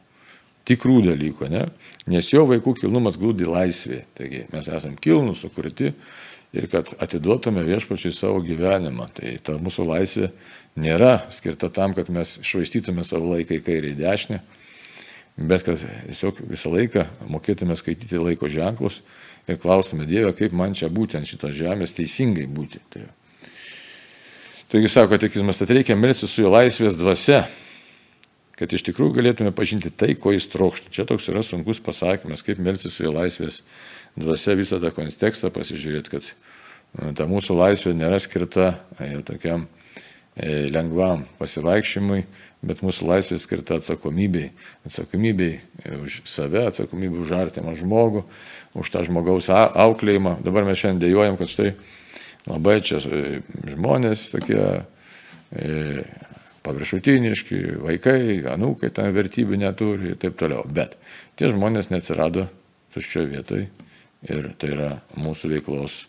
tikrų 0.69 0.99
dalykų, 1.07 1.49
ne? 1.53 1.63
nes 2.11 2.29
jo 2.33 2.45
vaikų 2.49 2.75
kilnumas 2.83 3.17
glūdi 3.21 3.49
laisvėje. 3.49 4.03
Taigi 4.19 4.43
mes 4.53 4.69
esame 4.69 5.01
kilnus, 5.01 5.41
sukurti 5.45 5.95
ir 6.57 6.67
kad 6.71 6.91
atiduotume 7.03 7.63
viešpačiui 7.67 8.15
savo 8.17 8.41
gyvenimą. 8.45 9.07
Tai 9.15 9.35
ta 9.45 9.57
mūsų 9.61 9.87
laisvė 9.91 10.31
nėra 10.81 11.27
skirta 11.35 11.71
tam, 11.75 11.95
kad 11.97 12.11
mes 12.13 12.39
švaistytume 12.47 13.05
savo 13.07 13.35
laiką 13.35 13.59
į 13.59 13.65
kairę 13.67 13.93
į 13.93 14.01
dešinę, 14.01 14.41
bet 15.51 15.65
kad 15.69 15.85
tiesiog 15.85 16.43
visą 16.51 16.75
laiką 16.75 17.07
mokėtume 17.31 17.79
skaityti 17.79 18.21
laiko 18.21 18.51
ženklus 18.51 19.01
ir 19.49 19.59
klaustume 19.63 20.07
Dievę, 20.07 20.35
kaip 20.37 20.53
man 20.57 20.77
čia 20.77 20.91
būti 20.93 21.19
ant 21.19 21.31
šitos 21.31 21.57
žemės 21.57 21.97
teisingai 21.97 22.47
būti. 22.51 22.83
Tai 22.93 23.09
Taigi 24.71 24.89
sako 24.89 25.19
tikizmas, 25.19 25.59
kad 25.59 25.71
reikia 25.75 25.97
melstis 25.99 26.31
su 26.31 26.45
jo 26.45 26.51
laisvės 26.55 26.95
dvasia, 26.95 27.41
kad 28.61 28.73
iš 28.77 28.85
tikrųjų 28.87 29.17
galėtume 29.17 29.53
pažinti 29.57 29.91
tai, 29.91 30.13
ko 30.15 30.35
jis 30.35 30.47
trokšta. 30.53 30.93
Čia 30.95 31.07
toks 31.09 31.31
yra 31.33 31.43
sunkus 31.47 31.83
pasakymas, 31.85 32.45
kaip 32.47 32.61
melstis 32.63 32.95
su 32.97 33.07
jo 33.07 33.15
laisvės 33.17 33.63
dvasia 34.21 34.57
visą 34.59 34.81
tą 34.83 34.93
kontekstą 34.95 35.51
pasižiūrėti, 35.55 36.13
kad 36.13 36.31
nu, 37.01 37.13
ta 37.17 37.27
mūsų 37.31 37.57
laisvė 37.59 37.95
nėra 37.99 38.21
skirta 38.23 38.75
e, 38.99 39.13
tokiam 39.27 39.67
e, 40.37 40.69
lengvam 40.71 41.25
pasivaikščiimui, 41.41 42.25
bet 42.67 42.83
mūsų 42.85 43.09
laisvė 43.09 43.41
skirta 43.41 43.81
atsakomybei. 43.81 44.51
Atsakomybei 44.87 45.55
e, 45.57 45.97
už 46.03 46.21
save, 46.29 46.67
atsakomybei 46.69 47.25
už 47.25 47.33
artimą 47.39 47.75
žmogų, 47.79 48.27
už 48.77 48.93
tą 48.93 49.07
žmogaus 49.09 49.49
auklėjimą. 49.51 50.39
Dabar 50.45 50.69
mes 50.69 50.83
šiandien 50.83 51.09
dėjojam, 51.09 51.41
kad 51.41 51.51
štai 51.51 51.73
Labai 52.49 52.81
čia 52.85 53.01
e, 53.05 53.41
žmonės 53.69 54.31
tokie 54.33 54.61
e, 54.61 56.05
paviršutiniški, 56.67 57.61
vaikai, 57.85 58.21
anūkai 58.53 58.91
ten 58.95 59.13
vertybių 59.17 59.61
neturi 59.61 60.13
ir 60.13 60.21
taip 60.21 60.37
toliau. 60.41 60.65
Bet 60.69 60.99
tie 61.41 61.51
žmonės 61.53 61.91
neatsirado 61.93 62.49
tuščioje 62.95 63.31
vietoje 63.31 63.69
ir 64.29 64.51
tai 64.61 64.73
yra 64.75 64.91
mūsų 65.17 65.55
veiklos 65.55 66.03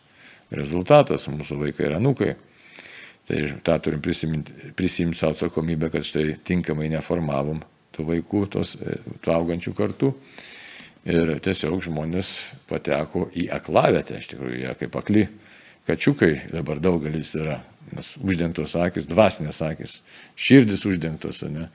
rezultatas, 0.51 1.29
mūsų 1.31 1.59
vaikai 1.65 1.87
ir 1.87 1.97
anūkai. 1.99 2.31
Tai 3.29 3.41
tą 3.63 3.77
turim 3.85 4.01
prisimti, 4.03 4.71
prisimti 4.75 5.19
savo 5.19 5.37
atsakomybę, 5.37 5.91
kad 5.93 6.03
štai 6.03 6.33
tinkamai 6.43 6.89
neformavom 6.91 7.61
tų 7.95 8.07
vaikų, 8.07 8.41
tos, 8.51 8.73
e, 8.81 8.97
tų 9.23 9.35
augančių 9.35 9.75
kartų. 9.77 10.09
Ir 11.11 11.31
tiesiog 11.41 11.79
žmonės 11.85 12.31
pateko 12.69 13.29
į 13.33 13.47
aklavietę, 13.55 14.19
iš 14.19 14.33
tikrųjų, 14.33 14.57
jie 14.65 14.73
kaip 14.77 14.97
akli 14.99 15.23
kačiukai 15.87 16.33
dabar 16.51 16.81
daugelis 16.83 17.33
yra, 17.39 17.57
nes 17.95 18.13
uždengtos 18.21 18.75
akis, 18.79 19.07
dvasinės 19.09 19.61
akis, 19.65 19.97
širdis 20.39 20.85
uždengtos, 20.87 21.41
ne, 21.51 21.69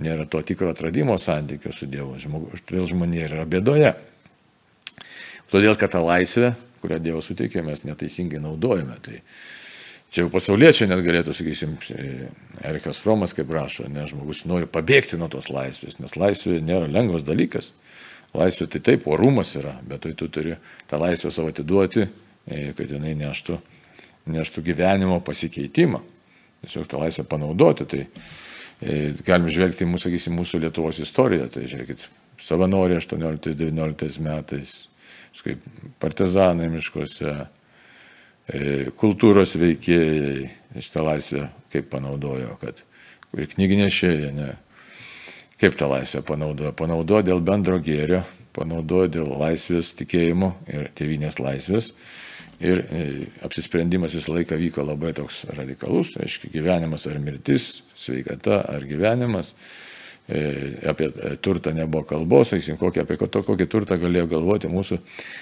nėra 0.00 0.26
to 0.30 0.42
tikro 0.46 0.72
atradimo 0.72 1.16
santykio 1.20 1.72
su 1.74 1.88
Dievu, 1.90 2.16
todėl 2.66 2.88
žmonė 2.90 3.26
yra 3.28 3.46
bėdoje. 3.48 3.94
Todėl, 5.52 5.76
kad 5.76 5.92
tą 5.92 6.00
laisvę, 6.04 6.54
kurią 6.80 6.98
Dievas 7.02 7.28
suteikė, 7.28 7.60
mes 7.66 7.84
neteisingai 7.84 8.40
naudojame. 8.40 8.96
Tai 9.04 9.18
čia 10.08 10.24
jau 10.24 10.30
pasauliečiai 10.32 10.88
net 10.88 11.02
galėtų, 11.04 11.34
sakysim, 11.36 11.76
Erikas 12.64 13.02
Fromas, 13.02 13.36
kaip 13.36 13.52
rašo, 13.52 13.84
ne, 13.92 14.06
žmogus 14.08 14.46
nori 14.48 14.70
pabėgti 14.70 15.20
nuo 15.20 15.28
tos 15.32 15.52
laisvės, 15.52 16.00
nes 16.00 16.16
laisvė 16.16 16.62
nėra 16.64 16.88
lengvas 16.88 17.26
dalykas. 17.28 17.74
Laisvė 18.32 18.70
tai 18.72 18.80
taip, 18.80 19.04
orumas 19.12 19.52
yra, 19.60 19.76
bet 19.84 20.06
tai 20.06 20.14
tu 20.16 20.30
turi 20.32 20.56
tą 20.88 20.96
laisvę 21.02 21.28
savo 21.34 21.52
atiduoti 21.52 22.06
E, 22.50 22.72
kad 22.74 22.90
jinai 22.90 23.12
neštų, 23.14 23.56
neštų 24.30 24.62
gyvenimo 24.66 25.20
pasikeitimą. 25.24 26.02
Tiesiog 26.62 26.86
tą 26.90 27.00
laisvę 27.02 27.24
panaudoti. 27.26 27.86
Tai 27.90 28.02
e, 28.02 29.14
galim 29.26 29.50
žvelgti 29.50 29.88
mūsų, 29.88 30.08
sakysim, 30.08 30.36
mūsų 30.38 30.62
Lietuvos 30.62 31.00
istoriją. 31.02 31.48
Tai 31.52 31.64
žiūrėkit, 31.66 32.06
savanoriai 32.42 33.00
18-19 33.02 34.22
metais, 34.22 34.76
kaip 35.42 35.64
partizanai 36.02 36.68
miškuose, 36.70 37.34
e, 38.46 38.62
kultūros 38.98 39.56
veikėjai 39.58 40.50
šitą 40.78 41.06
laisvę 41.06 41.48
kaip 41.72 41.88
panaudojo, 41.92 42.54
kad 42.60 42.84
ir 43.38 43.48
knyginešėjai, 43.56 44.30
ne, 44.36 44.52
kaip 45.60 45.76
tą 45.78 45.88
laisvę 45.90 46.22
panaudojo. 46.28 46.74
Panaudojo 46.78 47.26
dėl 47.26 47.42
bendro 47.44 47.78
gėrio, 47.82 48.22
panaudojo 48.54 49.10
dėl 49.10 49.32
laisvės 49.40 49.94
tikėjimo 49.98 50.52
ir 50.70 50.90
tėvinės 50.98 51.40
laisvės 51.40 51.94
Ir 52.62 52.78
e, 52.78 53.04
apsisprendimas 53.42 54.14
visą 54.14 54.36
laiką 54.36 54.56
vyko 54.60 54.84
labai 54.86 55.10
toks 55.16 55.42
radikalus, 55.56 56.12
tai 56.14 56.26
reiškia 56.26 56.50
gyvenimas 56.52 57.08
ar 57.10 57.18
mirtis, 57.18 57.80
sveikata 57.98 58.60
ar 58.70 58.84
gyvenimas. 58.86 59.56
E, 60.30 60.42
apie 60.86 61.08
e, 61.10 61.32
turtą 61.42 61.72
nebuvo 61.74 62.04
kalbos, 62.06 62.52
sakysim, 62.52 62.76
kokį, 62.78 63.02
apie 63.02 63.16
to, 63.26 63.42
kokį 63.42 63.66
turtą 63.66 63.98
galėjo 63.98 64.28
galvoti 64.30 64.70
mūsų 64.70 65.00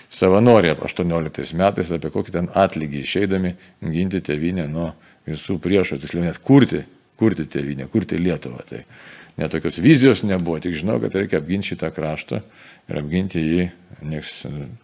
savanoriai 0.09 0.78
18 0.80 1.52
metais, 1.61 1.90
apie 1.92 2.12
kokį 2.14 2.35
ten 2.38 2.48
atlygį 2.56 3.02
išeidami 3.04 3.52
ginti 3.92 4.22
tėvynę 4.24 4.64
nuo 4.72 4.94
visų 5.28 5.59
priešų, 5.61 6.00
tiksliau 6.00 6.24
net 6.24 6.40
kurti, 6.40 6.87
kurti 7.20 7.44
tėvynę, 7.52 7.90
kurti 7.92 8.16
Lietuvą. 8.16 8.64
Tai 8.70 8.80
netokios 9.37 9.76
vizijos 9.85 10.24
nebuvo, 10.24 10.56
tik 10.64 10.72
žinau, 10.80 10.96
kad 11.04 11.20
reikia 11.20 11.42
apginti 11.44 11.74
šitą 11.74 11.92
kraštą 11.92 12.40
ir 12.88 13.02
apginti 13.02 13.44
jį, 13.44 13.68
nieks 14.09 14.38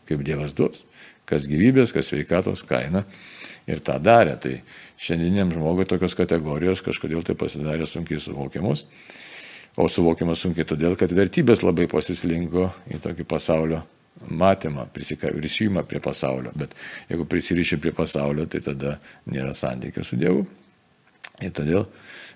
kaip 0.05 0.21
Dievas 0.29 0.53
duos 0.53 0.85
kas 1.29 1.49
gyvybės, 1.51 1.95
kas 1.95 2.13
sveikatos 2.13 2.65
kaina. 2.69 3.05
Ir 3.67 3.83
tą 3.83 3.97
darė. 3.99 4.37
Tai 4.39 4.55
šiandieniam 5.01 5.51
žmogui 5.51 5.89
tokios 5.91 6.15
kategorijos 6.19 6.85
kažkodėl 6.87 7.25
tai 7.27 7.35
pasidarė 7.39 7.89
sunkiai 7.89 8.23
suvokiamus. 8.23 8.87
O 9.77 9.89
suvokiamas 9.93 10.41
sunkiai 10.45 10.65
todėl, 10.69 10.95
kad 10.97 11.13
vertybės 11.13 11.65
labai 11.67 11.89
pasislinko 11.91 12.71
į 12.95 13.03
tokį 13.05 13.27
pasaulio 13.29 13.83
matymą, 14.31 14.87
prisirišimą 14.95 15.83
prie 15.85 16.01
pasaulio. 16.01 16.53
Bet 16.57 16.73
jeigu 17.11 17.27
prisiriši 17.29 17.77
prie 17.83 17.93
pasaulio, 17.93 18.47
tai 18.49 18.63
tada 18.65 18.97
nėra 19.29 19.53
santykio 19.53 20.05
su 20.07 20.17
Dievu. 20.17 20.47
Ir 21.45 21.53
todėl 21.53 21.85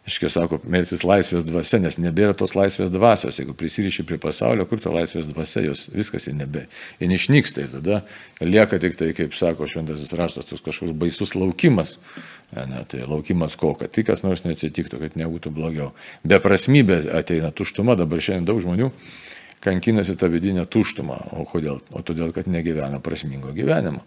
Iškia 0.08 0.30
sako, 0.32 0.58
melsis 0.64 1.02
laisvės 1.04 1.44
dvasia, 1.44 1.78
nes 1.82 1.98
nebėra 2.00 2.32
tos 2.36 2.54
laisvės 2.56 2.88
dvasios. 2.92 3.36
Jeigu 3.36 3.52
prisiriši 3.58 4.06
prie 4.08 4.16
pasaulio, 4.20 4.64
kur 4.68 4.80
ta 4.80 4.92
laisvės 4.94 5.28
dvasia, 5.28 5.60
jos 5.66 5.84
viskas 5.92 6.30
ir 6.30 6.38
nebe. 6.38 6.64
Ir 7.04 7.12
išnyksta 7.12 7.66
ir 7.66 7.74
tada 7.74 8.00
lieka 8.40 8.80
tik 8.80 8.96
tai, 8.96 9.10
kaip 9.16 9.36
sako 9.36 9.68
šventasis 9.68 10.14
raštas, 10.16 10.48
toks 10.48 10.64
kažkoks 10.64 10.96
baisus 10.96 11.36
laukimas. 11.36 11.98
Ne, 12.56 12.80
tai 12.88 13.04
laukimas 13.04 13.58
ko, 13.60 13.74
kad 13.78 13.92
tik 13.92 14.08
kas 14.08 14.24
nors 14.24 14.46
neatsitiktų, 14.46 15.02
kad 15.04 15.20
nebūtų 15.20 15.52
blogiau. 15.54 15.92
Beprasmybė 16.24 17.02
ateina 17.20 17.52
tuštuma, 17.52 17.98
dabar 18.00 18.24
šiandien 18.24 18.48
daug 18.48 18.64
žmonių 18.64 18.90
kankinasi 19.60 20.16
tą 20.16 20.30
vidinę 20.32 20.64
tuštumą. 20.64 21.18
O 21.36 21.44
kodėl? 21.44 21.82
O 21.92 22.00
todėl, 22.00 22.32
kad 22.32 22.48
negyvena 22.48 23.02
prasmingo 23.04 23.52
gyvenimo 23.52 24.00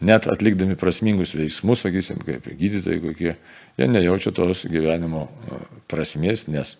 net 0.00 0.26
atlikdami 0.30 0.76
prasmingus 0.78 1.34
veiksmus, 1.38 1.84
sakysim, 1.84 2.18
kaip 2.26 2.48
gydytojai 2.58 3.00
kokie, 3.02 3.34
jie 3.78 3.88
nejaučia 3.90 4.32
tos 4.34 4.64
gyvenimo 4.70 5.26
e, 5.28 5.60
prasmės, 5.90 6.46
nes 6.50 6.76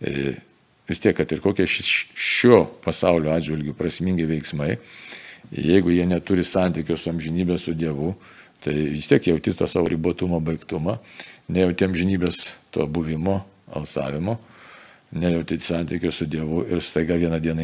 e, 0.00 0.34
vis 0.88 1.02
tiek, 1.02 1.16
kad 1.16 1.32
ir 1.32 1.42
kokie 1.44 1.66
šio 1.68 2.64
pasaulio 2.84 3.34
atžvilgių 3.34 3.76
prasmingi 3.76 4.28
veiksmai, 4.30 4.78
jeigu 5.52 5.92
jie 5.92 6.06
neturi 6.08 6.44
santykio 6.46 6.96
su 7.00 7.12
amžinybė, 7.12 7.58
su 7.60 7.76
Dievu, 7.76 8.14
tai 8.64 8.74
vis 8.94 9.10
tiek 9.10 9.28
jauti 9.28 9.52
tą 9.52 9.68
savo 9.68 9.90
ribotumą, 9.92 10.40
baigtumą, 10.44 10.98
nejauti 11.52 11.88
amžinybės 11.88 12.46
to 12.72 12.88
buvimo, 12.88 13.42
alsavimo 13.74 14.38
nejauti 15.14 15.60
santykio 15.60 16.10
su 16.12 16.26
Dievu 16.26 16.64
ir 16.70 16.80
staiga 16.82 17.16
vieną 17.16 17.38
dieną 17.40 17.62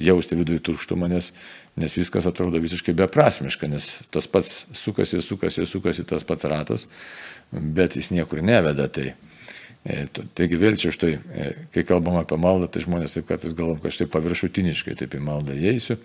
jausti 0.00 0.36
viduje 0.36 0.60
tuštumą, 0.60 1.08
nes, 1.08 1.32
nes 1.76 1.96
viskas 1.96 2.26
atrodo 2.26 2.60
visiškai 2.62 2.94
beprasmiška, 2.96 3.68
nes 3.68 3.90
tas 4.10 4.28
pats 4.30 4.64
sukasi, 4.72 5.20
sukasi, 5.22 5.66
sukasi 5.68 6.06
tas 6.08 6.24
pats 6.24 6.48
ratas, 6.48 6.88
bet 7.52 7.98
jis 7.98 8.10
niekur 8.14 8.40
neveda. 8.44 8.88
Tai, 8.92 9.10
e, 9.84 9.98
taigi 10.38 10.60
vėl 10.60 10.78
čia 10.80 10.94
štai, 10.94 11.12
e, 11.16 11.50
kai 11.74 11.84
kalbam 11.88 12.16
apie 12.22 12.40
maldą, 12.40 12.70
tai 12.72 12.84
žmonės 12.86 13.18
taip 13.18 13.28
kartais 13.28 13.54
galvom, 13.56 13.78
kad 13.82 13.94
štai 13.94 14.08
paviršutiniškai 14.14 14.96
taip 15.02 15.18
į 15.18 15.22
maldą 15.28 15.56
įeisiu. 15.56 15.98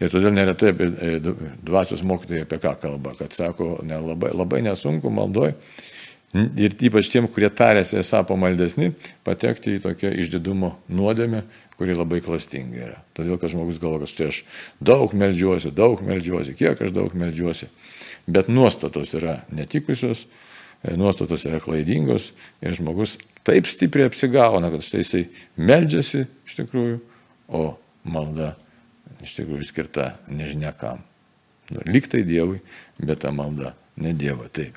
Ir 0.00 0.12
todėl 0.12 0.32
neretai 0.36 0.72
e, 0.72 1.14
dvasios 1.20 2.04
mokytojai 2.06 2.48
apie 2.48 2.62
ką 2.64 2.74
kalba, 2.80 3.14
kad 3.20 3.36
sako, 3.36 3.76
ne, 3.84 4.00
labai, 4.10 4.32
labai 4.36 4.64
nesunku 4.70 5.12
maldoj 5.12 5.54
ir 6.34 6.74
ypač 6.86 7.10
tiem, 7.10 7.26
kurie 7.30 7.50
tarėsi 7.50 7.98
esą 8.00 8.22
pamaldesni, 8.28 8.92
patekti 9.26 9.76
į 9.76 9.82
tokią 9.86 10.12
išdidumo 10.22 10.76
nuodėmę, 10.92 11.42
kuri 11.80 11.94
labai 11.96 12.18
klastinga 12.20 12.76
yra. 12.84 12.98
Todėl, 13.16 13.38
kad 13.40 13.48
žmogus 13.48 13.78
galvo, 13.80 14.02
kad 14.02 14.10
štai 14.12 14.26
aš 14.28 14.42
daug 14.84 15.14
melžiuosi, 15.16 15.72
daug 15.72 16.02
melžiuosi, 16.04 16.52
kiek 16.58 16.76
aš 16.84 16.92
daug 16.92 17.14
melžiuosi. 17.16 17.70
Bet 18.28 18.50
nuostatos 18.52 19.14
yra 19.16 19.38
netikusios, 19.48 20.26
e, 20.84 20.92
nuostatos 21.00 21.46
yra 21.48 21.56
klaidingos 21.64 22.34
ir 22.60 22.76
žmogus 22.76 23.16
taip 23.48 23.64
stipriai 23.64 24.10
apsigauna, 24.10 24.68
kad 24.74 24.84
štai 24.84 25.00
jisai 25.00 25.22
meldžiasi 25.56 26.26
iš 26.28 26.58
tikrųjų, 26.60 27.00
o 27.48 27.64
malda 28.04 28.52
iš 29.24 29.38
tikrųjų 29.40 29.64
skirta 29.72 30.10
nežinia 30.28 30.74
kam. 30.76 31.00
Liktai 31.88 32.26
Dievui, 32.28 32.60
bet 33.00 33.24
ta 33.24 33.32
malda 33.32 33.72
ne 33.96 34.12
Dievo. 34.12 34.52
Tai 34.52 34.68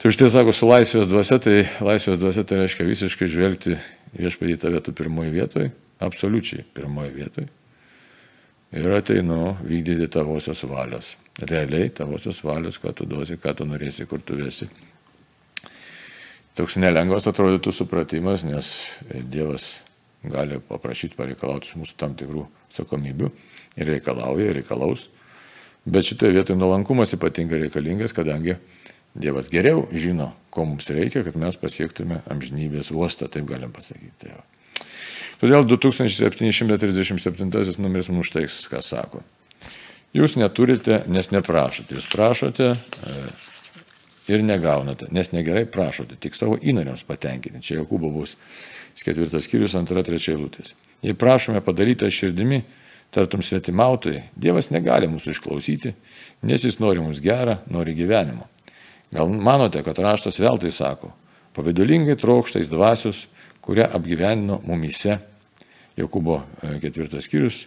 Tai 0.00 0.08
už 0.08 0.16
tai 0.16 0.30
sako, 0.32 0.52
su 0.56 0.64
laisvės 0.64 1.04
dvasia, 1.10 1.36
tai 1.44 1.66
laisvės 1.84 2.16
dvasia 2.16 2.40
tai 2.48 2.62
reiškia 2.62 2.86
visiškai 2.88 3.26
žvelgti 3.28 3.74
viešpadį 4.16 4.58
tave 4.60 4.82
tu 4.84 4.94
pirmoji 4.96 5.32
vietoj, 5.34 5.70
absoliučiai 6.02 6.64
pirmoji 6.74 7.14
vietoj. 7.14 7.48
Ir 8.70 8.92
ateinu 8.94 9.56
vykdyti 9.66 10.06
tavosios 10.14 10.62
valios. 10.70 11.16
Realiai 11.42 11.90
tavosios 11.90 12.44
valios, 12.46 12.78
ką 12.78 12.94
tu 12.94 13.06
duosi, 13.10 13.38
ką 13.40 13.56
tu 13.58 13.66
norėsi, 13.66 14.06
kur 14.06 14.22
tu 14.22 14.38
vesi. 14.38 14.68
Toks 16.54 16.76
nelengvas 16.78 17.26
atrodytų 17.30 17.72
supratimas, 17.74 18.44
nes 18.46 18.70
Dievas 19.10 19.80
gali 20.22 20.60
paprašyti, 20.62 21.16
pareikalauti 21.18 21.70
iš 21.70 21.78
mūsų 21.80 21.96
tam 21.98 22.14
tikrų 22.18 22.44
atsakomybių 22.68 23.30
ir 23.80 23.90
reikalauja, 23.94 24.50
ir 24.50 24.60
reikalaus. 24.60 25.08
Bet 25.86 26.06
šitoje 26.06 26.36
vietoje 26.36 26.58
nuolankumas 26.60 27.14
ypatingai 27.16 27.62
reikalingas, 27.64 28.12
kadangi 28.14 28.58
Dievas 29.14 29.48
geriau 29.50 29.88
žino, 29.90 30.30
ko 30.54 30.64
mums 30.68 30.90
reikia, 30.94 31.24
kad 31.26 31.34
mes 31.40 31.56
pasiektume 31.58 32.20
amžinybės 32.30 32.92
uostą, 32.94 33.26
taip 33.32 33.48
galim 33.50 33.72
pasakyti. 33.74 34.12
Tai 34.22 34.36
Todėl 35.40 35.64
2737 35.64 37.80
numeris 37.80 38.10
mums 38.12 38.28
štai 38.28 38.44
ką 38.44 38.82
sako. 38.84 39.24
Jūs 40.12 40.36
neturite, 40.36 41.08
nes 41.08 41.30
neprašote. 41.32 41.96
Jūs 41.96 42.04
prašote 42.12 42.74
e, 42.74 42.76
ir 44.34 44.42
negaunate, 44.44 45.08
nes 45.14 45.30
negerai 45.32 45.64
prašote, 45.70 46.18
tik 46.20 46.34
savo 46.36 46.58
įnoriams 46.60 47.06
patenkinti. 47.08 47.64
Čia 47.64 47.80
Jokūbo 47.80 48.10
bus 48.12 48.36
ketvirtas 49.00 49.46
skyrius, 49.46 49.78
antra, 49.78 50.02
trečia 50.04 50.34
eilutės. 50.34 50.74
Jei 51.00 51.14
prašome 51.16 51.60
padarytą 51.64 52.10
širdimi, 52.12 52.60
tartum 53.14 53.40
svetimautojai, 53.42 54.22
Dievas 54.36 54.70
negali 54.74 55.06
mūsų 55.08 55.30
išklausyti, 55.32 55.94
nes 56.44 56.64
jis 56.66 56.76
nori 56.82 57.00
mums 57.00 57.20
gerą, 57.24 57.56
nori 57.72 57.94
gyvenimo. 57.96 58.44
Gal 59.14 59.28
manote, 59.28 59.82
kad 59.82 59.98
raštas 59.98 60.38
veltui 60.38 60.70
sako, 60.72 61.10
pavydulingai 61.56 62.16
trokštais 62.18 62.70
dvasius, 62.70 63.26
kurią 63.64 63.88
apgyvenino 63.96 64.60
mumise. 64.66 65.18
Jokūbo 65.98 66.38
e, 66.62 66.76
ketvirtas 66.80 67.26
skyrius, 67.26 67.64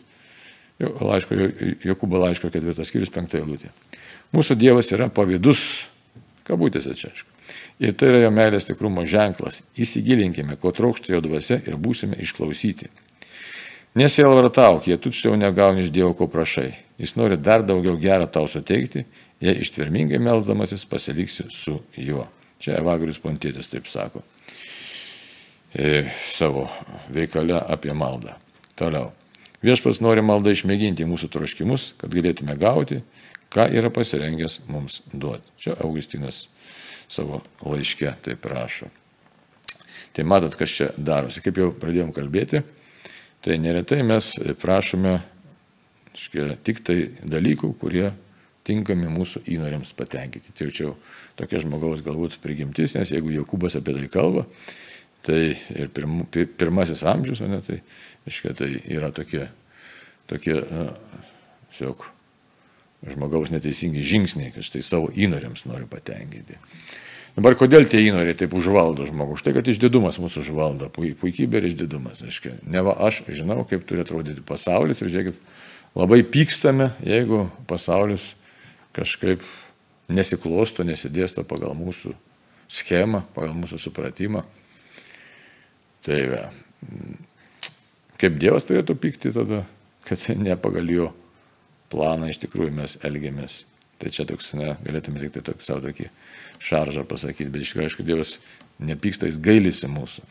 laiško, 0.79 1.35
Jokūbo 1.83 2.21
laiško 2.23 2.49
ketvirtas 2.53 2.89
skyrius, 2.89 3.11
penktą 3.13 3.41
eilutė. 3.41 3.73
Mūsų 4.33 4.57
Dievas 4.57 4.89
yra 4.95 5.09
pavydus, 5.13 5.83
kabutėse 6.47 6.95
čia 6.97 7.11
aišku. 7.11 7.29
Ir 7.83 7.93
tai 7.99 8.09
yra 8.09 8.23
jo 8.23 8.31
meilės 8.33 8.65
tikrumo 8.65 9.03
ženklas. 9.05 9.61
Įsigilinkime, 9.75 10.55
ko 10.61 10.71
trokšta 10.73 11.13
jo 11.13 11.21
dvasia 11.25 11.59
ir 11.67 11.75
būsime 11.77 12.17
išklausyti. 12.23 12.87
Nesielvartauk, 13.93 14.87
jei 14.89 14.97
tu 14.97 15.11
čia 15.13 15.29
jau 15.29 15.37
negauni 15.37 15.83
iš 15.83 15.91
Dievo, 15.93 16.15
ko 16.17 16.25
prašai. 16.27 16.71
Jis 16.97 17.13
nori 17.17 17.37
dar 17.37 17.61
daugiau 17.65 17.93
gerą 18.01 18.25
tau 18.31 18.47
suteikti 18.49 19.05
jei 19.43 19.59
ištvermingai 19.59 20.19
melzdamasis 20.19 20.85
pasiliksi 20.85 21.43
su 21.49 21.81
juo. 21.97 22.27
Čia 22.63 22.77
Evagrius 22.79 23.19
Pontėtis 23.19 23.67
taip 23.67 23.89
sako 23.91 24.21
e, 25.75 26.05
savo 26.31 26.69
veikale 27.11 27.57
apie 27.59 27.91
maldą. 27.97 28.37
Toliau. 28.79 29.11
Viešpas 29.63 29.99
nori 30.03 30.23
maldą 30.23 30.53
išmėginti 30.53 31.07
mūsų 31.07 31.27
troškimus, 31.33 31.89
kad 31.99 32.15
galėtume 32.15 32.55
gauti, 32.59 33.01
ką 33.51 33.67
yra 33.75 33.91
pasirengęs 33.93 34.61
mums 34.71 35.01
duoti. 35.11 35.51
Čia 35.59 35.75
Augustinas 35.83 36.45
savo 37.11 37.41
laiške 37.65 38.15
taip 38.23 38.47
rašo. 38.47 38.87
Tai 40.13 40.23
matot, 40.29 40.55
kas 40.55 40.71
čia 40.71 40.91
darosi. 40.95 41.43
Kaip 41.43 41.59
jau 41.59 41.71
pradėjom 41.75 42.15
kalbėti, 42.15 42.63
tai 43.43 43.59
neretai 43.59 44.01
mes 44.07 44.33
prašome 44.61 45.17
škia, 46.17 46.53
tik 46.63 46.83
tai 46.85 46.97
dalykų, 47.27 47.73
kurie 47.81 48.11
tinkami 48.67 49.09
mūsų 49.11 49.43
įnoriams 49.55 49.91
patenkinti. 49.97 50.53
Tai 50.55 50.69
jau 50.71 50.93
tokia 51.39 51.61
žmogaus 51.63 52.03
galbūt 52.05 52.39
prigimtis, 52.43 52.95
nes 52.95 53.11
jeigu 53.11 53.33
Jokūbas 53.33 53.75
apie 53.79 53.95
tai 53.97 54.07
kalba, 54.13 54.45
tai 55.25 55.41
ir 55.73 55.91
pirm, 55.93 56.23
pirmasis 56.31 57.03
amžius, 57.07 57.43
ne, 57.47 57.59
tai, 57.65 57.81
iškia, 58.29 58.53
tai 58.59 58.69
yra 58.91 59.11
tokie, 59.15 59.47
tokie 60.31 60.59
tiesiog 61.73 62.05
žmogaus 63.13 63.51
neteisingi 63.51 64.03
žingsniai, 64.05 64.53
kad 64.55 64.63
štai 64.63 64.83
savo 64.85 65.09
įnoriams 65.11 65.65
nori 65.67 65.87
patenkinti. 65.89 66.55
Dabar 67.33 67.55
kodėl 67.57 67.87
tie 67.89 68.03
įnoriai 68.05 68.35
taip 68.37 68.53
užvaldo 68.53 69.07
žmogų? 69.09 69.39
Štai, 69.41 69.55
kad 69.55 69.69
išdidumas 69.69 70.19
mūsų 70.21 70.43
užvaldo, 70.43 70.89
puikybė 70.93 71.63
ir 71.63 71.71
išdidumas. 71.71 72.21
Aiškia, 72.27 72.59
ne 72.69 72.83
va 72.85 72.93
aš 73.07 73.23
žinau, 73.33 73.63
kaip 73.65 73.87
turi 73.89 74.03
atrodyti 74.03 74.43
pasaulis 74.45 75.01
ir 75.01 75.09
žiūrėkit, 75.09 75.39
labai 75.97 76.21
pykstame, 76.29 76.91
jeigu 77.01 77.47
pasaulis 77.69 78.35
kažkaip 78.93 79.41
nesiklosto, 80.13 80.85
nesidėsto 80.85 81.41
pagal 81.47 81.73
mūsų 81.79 82.13
schemą, 82.69 83.23
pagal 83.33 83.57
mūsų 83.57 83.81
supratimą. 83.81 84.45
Tai 86.05 86.21
va, 86.29 86.45
kaip 88.21 88.37
Dievas 88.37 88.69
turėtų 88.69 88.99
pykti 88.99 89.33
tada, 89.33 89.63
kad 90.05 90.21
ne 90.37 90.53
pagal 90.59 90.89
jo 90.91 91.09
planą 91.89 92.29
iš 92.29 92.43
tikrųjų 92.45 92.77
mes 92.77 92.99
elgiamės. 93.01 93.63
Tai 94.03 94.11
čia 94.11 94.25
toks, 94.27 94.51
ne, 94.59 94.73
galėtume 94.83 95.21
tik 95.23 95.37
tai 95.37 95.41
tokį 95.47 95.63
savo 95.63 95.79
tokį 95.85 96.09
šaržą 96.59 97.05
pasakyti, 97.07 97.47
bet 97.53 97.63
iš 97.63 97.69
tikrųjų, 97.71 97.89
aišku, 97.89 98.03
Dievas 98.07 98.33
nepyksta, 98.83 99.29
jis 99.29 99.37
gailisi 99.39 99.87
mūsų. 99.87 100.25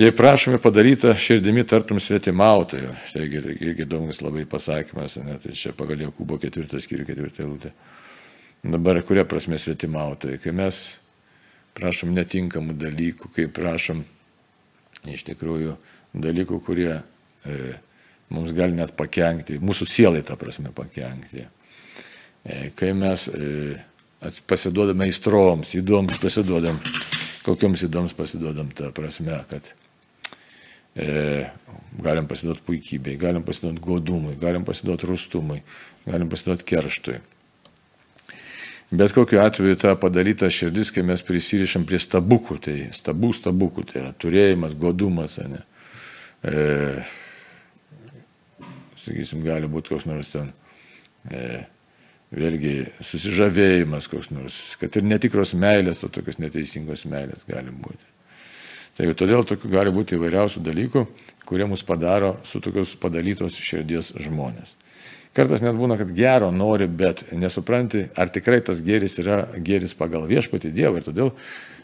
Jei 0.00 0.14
prašome 0.16 0.56
padarytą 0.62 1.12
širdimi 1.18 1.66
tartum 1.68 1.98
svetimautojo, 2.00 2.94
štai 3.10 3.26
irgi 3.26 3.84
įdomus 3.84 4.22
labai 4.24 4.46
pasakymas, 4.48 5.18
ne, 5.20 5.36
tai 5.42 5.52
čia 5.58 5.74
pagal 5.76 6.06
Jokūbo 6.06 6.38
ketvirtas 6.40 6.86
skyrių 6.86 7.04
ketvirtą 7.10 7.44
eilutę. 7.44 7.74
Dabar 8.64 9.02
kuria 9.04 9.26
prasme 9.28 9.60
svetimautojai, 9.60 10.40
kai 10.40 10.56
mes 10.56 10.80
prašom 11.76 12.16
netinkamų 12.16 12.78
dalykų, 12.80 13.34
kai 13.36 13.48
prašom 13.52 14.00
iš 15.12 15.28
tikrųjų 15.28 15.76
dalykų, 16.16 16.64
kurie 16.64 16.92
e, 16.96 17.60
mums 18.32 18.56
gali 18.56 18.80
net 18.80 18.96
pakengti, 18.96 19.60
mūsų 19.60 19.88
sielai 19.90 20.24
tą 20.24 20.40
prasme 20.40 20.72
pakengti. 20.72 21.50
E, 22.44 22.70
kai 22.76 22.94
mes 22.96 23.26
e, 23.32 23.76
pasiduodame 24.48 25.10
įstroms, 25.10 25.74
įdomus 25.80 26.20
pasiduodam, 26.22 26.80
kokioms 27.46 27.84
įdoms 27.88 28.16
pasiduodam 28.16 28.72
tą 28.76 28.92
prasme, 28.96 29.36
kad 29.50 29.74
E, 30.96 31.46
galim 32.02 32.26
pasiduoti 32.26 32.62
puikybei, 32.66 33.16
galim 33.16 33.44
pasiduoti 33.46 33.80
godumui, 33.80 34.34
galim 34.40 34.64
pasiduoti 34.66 35.06
rustumui, 35.06 35.60
galim 36.06 36.28
pasiduoti 36.28 36.66
kerštui. 36.66 37.18
Bet 38.90 39.14
kokiu 39.14 39.38
atveju 39.38 39.78
ta 39.78 39.94
padaryta 39.94 40.48
širdis, 40.50 40.90
kai 40.90 41.04
mes 41.06 41.22
prisirišam 41.22 41.84
prie 41.86 42.00
stabukų, 42.02 42.58
tai 42.64 42.76
stabų 42.96 43.30
stabukų, 43.38 43.84
tai 43.86 44.00
yra 44.02 44.10
turėjimas, 44.18 44.74
godumas, 44.74 45.38
ne. 45.46 45.62
E, 46.42 46.64
sakysim, 48.98 49.44
gali 49.46 49.70
būti 49.70 49.94
koks 49.94 50.08
nors 50.10 50.32
ten, 50.34 50.50
e, 51.30 51.62
vėlgi, 52.30 52.74
susižavėjimas 53.02 54.08
koks 54.10 54.30
nors, 54.34 54.60
kad 54.80 54.94
ir 54.96 55.06
netikros 55.06 55.54
meilės, 55.58 55.98
to 56.02 56.10
tokios 56.12 56.38
neteisingos 56.42 57.06
meilės 57.10 57.46
gali 57.48 57.74
būti. 57.74 58.06
Tai 58.98 59.08
todėl 59.16 59.46
tokių 59.48 59.70
gali 59.72 59.92
būti 59.94 60.16
įvairiausių 60.18 60.62
dalykų, 60.66 61.06
kurie 61.48 61.66
mus 61.66 61.82
padaro 61.86 62.36
su 62.46 62.60
tokios 62.62 62.94
padalytos 63.00 63.58
širdies 63.58 64.12
žmonės. 64.20 64.76
Kartais 65.34 65.62
net 65.62 65.76
būna, 65.78 65.94
kad 65.98 66.10
gero 66.14 66.50
nori, 66.50 66.88
bet 66.90 67.22
nesupranti, 67.38 68.08
ar 68.18 68.32
tikrai 68.34 68.58
tas 68.66 68.80
gėris 68.82 69.14
yra 69.22 69.44
gėris 69.62 69.94
pagal 69.94 70.26
viešpatį 70.30 70.72
Dievą. 70.74 70.98
Ir 70.98 71.06
todėl 71.06 71.30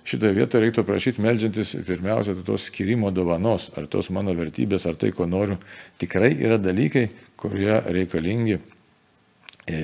šitoje 0.07 0.35
vietoje 0.35 0.65
reiktų 0.65 0.83
prašyti 0.87 1.23
melžiantis 1.23 1.77
pirmiausia 1.87 2.35
tos 2.47 2.67
skirimo 2.67 3.13
dovanos, 3.15 3.69
ar 3.79 3.87
tos 3.91 4.11
mano 4.11 4.35
vertybės, 4.35 4.89
ar 4.91 4.99
tai, 4.99 5.13
ko 5.15 5.29
noriu, 5.31 5.61
tikrai 6.03 6.33
yra 6.35 6.59
dalykai, 6.59 7.07
kurie 7.39 7.79
reikalingi 7.87 8.59
e, 8.59 9.79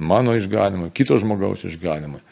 mano 0.00 0.34
išganimui, 0.36 0.90
kito 0.96 1.18
žmogaus 1.20 1.66
išganimui. 1.68 2.22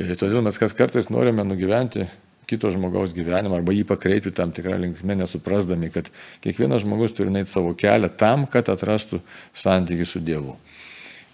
Ir 0.00 0.16
todėl 0.16 0.44
mes 0.44 0.58
kas 0.60 0.76
kartais 0.76 1.10
norime 1.10 1.44
nugyventi 1.44 2.06
kito 2.50 2.70
žmogaus 2.72 3.14
gyvenimą 3.14 3.60
arba 3.60 3.74
jį 3.74 3.84
pakreipti 3.86 4.32
tam 4.34 4.50
tikrą 4.54 4.78
linkmę, 4.82 5.14
nesuprasdami, 5.20 5.90
kad 5.94 6.08
kiekvienas 6.42 6.82
žmogus 6.82 7.14
turi 7.14 7.30
eiti 7.38 7.52
savo 7.52 7.76
kelią 7.78 8.10
tam, 8.18 8.48
kad 8.50 8.70
atrastų 8.72 9.20
santykių 9.54 10.06
su 10.08 10.22
Dievu. 10.24 10.56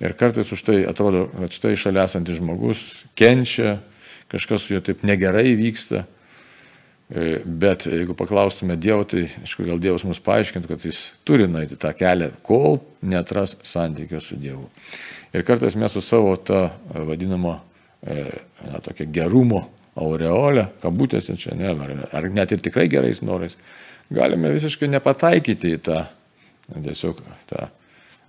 Ir 0.02 0.12
kartais 0.18 0.50
už 0.52 0.64
tai 0.66 0.82
atrodo, 0.84 1.30
kad 1.32 1.56
štai 1.56 1.72
šalia 1.80 2.04
esantis 2.04 2.36
žmogus 2.36 3.06
kenčia, 3.16 3.78
kažkas 4.28 4.66
su 4.66 4.76
juo 4.76 4.82
taip 4.84 5.06
negerai 5.08 5.54
vyksta. 5.56 6.04
E, 7.06 7.38
bet 7.46 7.86
jeigu 7.88 8.16
paklaustume 8.18 8.76
Dievo, 8.76 9.06
tai 9.08 9.24
aišku, 9.40 9.64
gal 9.64 9.80
Dievas 9.80 10.04
mums 10.04 10.20
paaiškintų, 10.26 10.68
kad 10.68 10.84
jis 10.84 11.00
turi 11.24 11.46
nueiti 11.48 11.78
tą 11.80 11.94
kelią, 11.96 12.32
kol 12.44 12.80
netras 13.00 13.54
santykio 13.64 14.20
su 14.20 14.36
Dievu. 14.36 14.66
Ir 15.36 15.44
kartais 15.44 15.76
mes 15.76 15.92
su 15.92 16.00
savo 16.00 16.32
tą 16.40 16.70
vadinamo, 17.06 17.58
e, 18.00 18.22
na, 18.64 18.80
tokia 18.80 19.04
gerumo 19.12 19.66
aureolę, 19.96 20.70
kabutėse 20.80 21.36
čia, 21.36 21.52
ne, 21.56 21.72
ar, 21.72 21.92
ar 22.16 22.28
net 22.32 22.54
ir 22.54 22.62
tikrai 22.64 22.86
gerais 22.92 23.20
norais, 23.24 23.58
galime 24.12 24.52
visiškai 24.54 24.88
nepataikyti 24.92 25.74
į 25.76 25.82
tą, 25.84 26.04
tiesiog 26.72 27.20
tą 27.50 27.68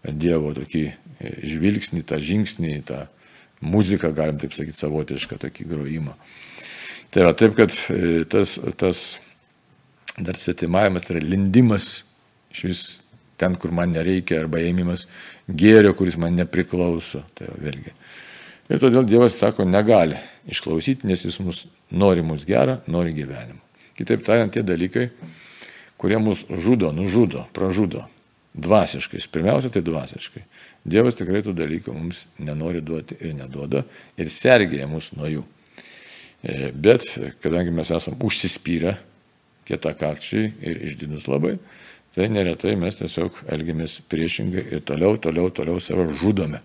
Dievo 0.08 0.54
tokį 0.56 0.84
žvilgsnį, 1.48 2.04
tą 2.08 2.20
žingsnį, 2.24 2.74
tą 2.88 3.00
muziką, 3.66 4.12
galim 4.16 4.38
taip 4.40 4.54
sakyti, 4.56 4.78
savotišką 4.80 5.40
tokį 5.42 5.66
grojimą. 5.68 6.14
Tai 7.12 7.24
yra 7.24 7.34
taip, 7.38 7.56
kad 7.58 7.74
e, 7.92 8.24
tas, 8.30 8.58
tas 8.80 9.02
dar 10.20 10.38
svetimavimas, 10.38 11.08
tai 11.08 11.18
yra 11.18 11.26
lindimas 11.26 11.90
iš 12.54 12.64
vis 12.68 12.84
ten, 13.38 13.56
kur 13.60 13.74
man 13.76 13.94
nereikia, 13.96 14.42
arba 14.44 14.62
ėmimas 14.64 15.08
gėrio, 15.48 15.94
kuris 15.98 16.18
man 16.22 16.36
nepriklauso. 16.38 17.24
Tai 17.38 17.52
vėlgi. 17.62 17.94
Ir 18.68 18.82
todėl 18.84 19.06
Dievas 19.08 19.38
sako, 19.40 19.64
negali 19.68 20.18
išklausyti, 20.52 21.08
nes 21.08 21.24
jis 21.24 21.40
mus 21.44 21.66
nori 21.92 22.26
mus 22.26 22.44
gerą, 22.48 22.82
nori 22.92 23.14
gyvenimą. 23.16 23.62
Kitaip 23.98 24.26
tariant, 24.28 24.52
tie 24.54 24.62
dalykai, 24.66 25.08
kurie 25.98 26.20
mus 26.22 26.46
žudo, 26.50 26.92
nužudo, 26.94 27.48
pražudo. 27.56 28.06
Dvasiškai. 28.58 29.22
Pirmiausia, 29.32 29.70
tai 29.70 29.84
dvasiškai. 29.86 30.42
Dievas 30.88 31.18
tikrai 31.18 31.44
tų 31.46 31.54
dalykų 31.58 31.94
mums 31.94 32.24
nenori 32.42 32.82
duoti 32.82 33.20
ir 33.22 33.36
neduoda 33.38 33.84
ir 34.18 34.30
sergėja 34.34 34.88
mus 34.90 35.12
nuo 35.14 35.30
jų. 35.30 35.44
E, 36.42 36.72
bet 36.74 37.06
kadangi 37.44 37.74
mes 37.74 37.92
esame 37.94 38.18
užsispyrę, 38.26 38.96
kietakakčiai 39.68 40.52
ir 40.64 40.82
išdidus 40.88 41.28
labai, 41.30 41.58
tai 42.18 42.32
neretai 42.34 42.74
mes 42.82 42.98
tiesiog 42.98 43.44
elgiamės 43.54 44.00
priešingai 44.10 44.64
ir 44.74 44.82
toliau, 44.90 45.20
toliau, 45.22 45.52
toliau 45.54 45.78
save 45.84 46.08
žudome. 46.18 46.64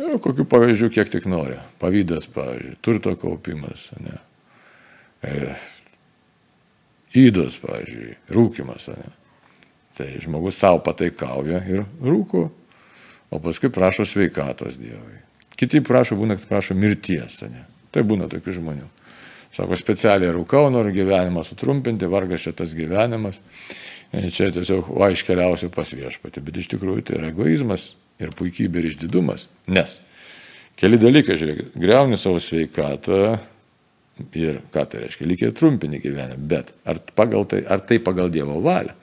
Ir 0.00 0.16
kokių 0.24 0.48
pavyzdžių 0.50 0.88
kiek 0.96 1.12
tik 1.12 1.28
nori. 1.30 1.60
Pavydas, 1.78 2.26
pavyzdžiui, 2.32 2.78
turto 2.82 3.12
kaupimas, 3.20 3.90
ne. 4.02 4.16
E, 5.22 5.52
įdos, 7.22 7.60
pavyzdžiui, 7.62 8.16
rūkimas. 8.34 8.88
Ne. 8.96 9.12
Tai 9.94 10.08
žmogus 10.24 10.58
savo 10.58 10.80
pataikauja 10.82 11.60
ir 11.70 11.84
rūko, 12.02 12.46
o 13.30 13.40
paskui 13.44 13.70
prašo 13.70 14.08
sveikatos 14.08 14.80
Dievui. 14.80 15.20
Kiti 15.54 15.84
prašo, 15.84 16.16
būna, 16.18 16.34
kad 16.40 16.50
prašo 16.50 16.74
mirties. 16.74 17.44
Ne. 17.46 17.68
Tai 17.94 18.02
būna 18.08 18.26
tokių 18.32 18.56
žmonių. 18.58 18.88
Sako, 19.52 19.76
specialiai 19.76 20.32
rūkau, 20.32 20.70
noriu 20.72 20.94
gyvenimą 20.96 21.42
sutrumpinti, 21.44 22.08
vargas 22.08 22.46
čia 22.46 22.54
tas 22.56 22.72
gyvenimas. 22.76 23.42
E, 24.08 24.30
čia 24.32 24.48
tiesiog 24.54 24.88
va 24.96 25.10
iškeliausiu 25.12 25.68
pas 25.74 25.90
viešpatį. 25.92 26.44
Bet 26.46 26.60
iš 26.62 26.70
tikrųjų 26.72 27.04
tai 27.08 27.18
yra 27.18 27.28
egoizmas 27.34 27.90
ir 28.22 28.32
puikybė 28.38 28.80
ir 28.80 28.88
išdidumas. 28.94 29.50
Nes 29.68 29.98
keli 30.80 30.96
dalykai, 31.00 31.36
žiūrėk, 31.36 31.76
greuni 31.76 32.16
savo 32.20 32.40
sveikatą 32.40 33.20
ir 34.40 34.62
ką 34.72 34.86
tai 34.88 35.04
reiškia, 35.04 35.28
lyg 35.28 35.44
ir 35.44 35.54
trumpini 35.58 36.00
gyvenimą. 36.00 36.40
Bet 36.48 36.72
ar, 36.88 37.02
tai, 37.12 37.60
ar 37.68 37.84
tai 37.84 38.00
pagal 38.00 38.32
Dievo 38.32 38.56
valią? 38.64 38.96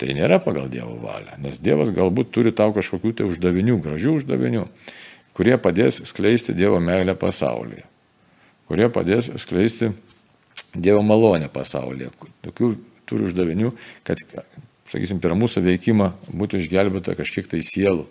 Tai 0.00 0.16
nėra 0.16 0.40
pagal 0.42 0.72
Dievo 0.72 0.96
valią, 1.04 1.36
nes 1.44 1.60
Dievas 1.60 1.92
galbūt 1.92 2.32
turi 2.32 2.56
tau 2.56 2.72
kažkokių 2.72 3.12
tai 3.20 3.28
uždavinių, 3.28 3.76
gražių 3.84 4.18
uždavinių, 4.22 4.66
kurie 5.36 5.60
padės 5.60 6.00
skleisti 6.08 6.56
Dievo 6.56 6.80
meilę 6.80 7.12
pasaulyje 7.12 7.91
kurie 8.68 8.88
padės 8.92 9.30
skleisti 9.42 9.92
Dievo 10.72 11.02
malonę 11.04 11.50
pasaulyje. 11.52 12.08
Tokių 12.46 12.70
turi 13.08 13.26
uždavinių, 13.28 13.74
kad, 14.08 14.20
sakysim, 14.88 15.20
per 15.20 15.34
mūsų 15.36 15.60
veikimą 15.66 16.08
būtų 16.32 16.62
išgelbėta 16.62 17.16
kažkiek 17.18 17.50
tai 17.50 17.60
sielų. 17.66 18.06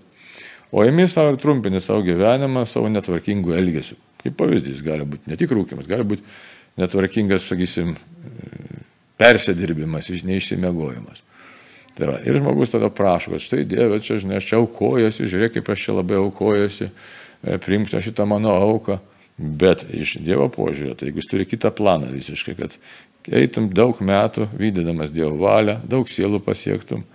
O 0.71 0.85
imi 0.87 1.07
savo 1.09 1.33
ir 1.33 1.39
trumpini 1.41 1.81
savo 1.83 2.05
gyvenimą 2.05 2.63
savo 2.69 2.91
netvarkingų 2.93 3.57
elgesių. 3.57 3.97
Kaip 4.21 4.37
pavyzdys 4.37 4.83
gali 4.85 5.07
būti 5.09 5.31
ne 5.31 5.37
tik 5.39 5.51
rūkimas, 5.51 5.89
gali 5.89 6.05
būti 6.13 6.23
netvarkingas, 6.79 7.47
sakysim, 7.49 7.95
persėdirbimas, 9.19 10.11
neišsimiegojimas. 10.25 11.25
Tai 11.97 12.07
va, 12.07 12.19
ir 12.23 12.37
žmogus 12.39 12.71
tada 12.71 12.87
prašo, 12.93 13.33
kad 13.33 13.43
štai 13.43 13.65
Dieve, 13.67 13.99
čia, 13.99 14.21
žinai, 14.21 14.39
aš 14.39 14.47
čia 14.47 14.59
aukojuosi, 14.61 15.27
žiūrėk, 15.27 15.57
kaip 15.57 15.71
aš 15.73 15.87
čia 15.87 15.95
labai 15.97 16.21
aukojuosi, 16.21 16.87
e, 16.87 17.57
priimk 17.61 17.91
šitą 17.91 18.25
mano 18.29 18.53
auką. 18.55 19.01
Bet 19.37 19.85
iš 19.89 20.17
Dievo 20.21 20.49
požiūrio, 20.53 20.95
tai 20.97 21.09
jeigu 21.09 21.21
jis 21.21 21.29
turi 21.31 21.47
kitą 21.49 21.71
planą 21.73 22.11
visiškai, 22.13 22.55
kad 22.59 22.75
eitum 23.31 23.69
daug 23.73 23.97
metų 24.03 24.49
vykdydamas 24.53 25.13
Dievo 25.13 25.37
valią, 25.41 25.79
daug 25.87 26.09
sielų 26.09 26.41
pasiektum, 26.45 27.05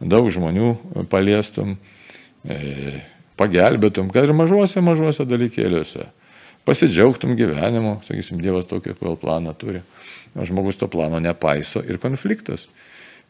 daug 0.00 0.30
žmonių 0.32 0.70
paliestum, 1.12 1.76
e, 2.44 3.02
pagelbėtum, 3.40 4.10
kad 4.14 4.28
ir 4.28 4.36
mažuose, 4.36 4.80
mažuose 4.84 5.26
dalykėliuose. 5.28 6.08
Pasidžiaugtum 6.64 7.34
gyvenimu, 7.36 7.98
sakysim, 8.06 8.40
Dievas 8.40 8.68
tokį 8.70 8.96
planą 9.20 9.52
turi, 9.58 9.82
žmogus 10.32 10.80
to 10.80 10.88
plano 10.88 11.20
nepaiso 11.20 11.82
ir 11.84 12.00
konfliktas. 12.00 12.70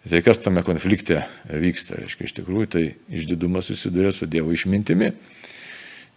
Tai 0.05 0.21
kas 0.21 0.39
tame 0.45 0.61
konflikte 0.63 1.23
vyksta, 1.49 1.97
reiškia, 1.97 2.29
iš 2.29 2.35
tikrųjų 2.37 2.69
tai 2.71 2.85
išdidumas 3.09 3.71
susiduria 3.73 4.13
su 4.13 4.29
Dievo 4.31 4.53
išmintimi. 4.53 5.15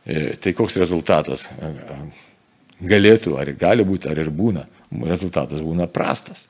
E, 0.08 0.38
tai 0.40 0.54
koks 0.56 0.78
rezultatas 0.80 1.50
e, 1.52 1.72
galėtų, 2.88 3.36
ar 3.42 3.52
gali 3.60 3.84
būti, 3.88 4.08
ar 4.08 4.22
ir 4.24 4.32
būna. 4.32 4.64
Rezultatas 5.04 5.60
būna 5.66 5.90
prastas. 5.92 6.48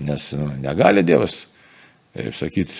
Nes 0.00 0.30
nu, 0.38 0.48
negali 0.62 1.04
Dievas, 1.06 1.44
kaip 2.16 2.38
sakyti, 2.38 2.78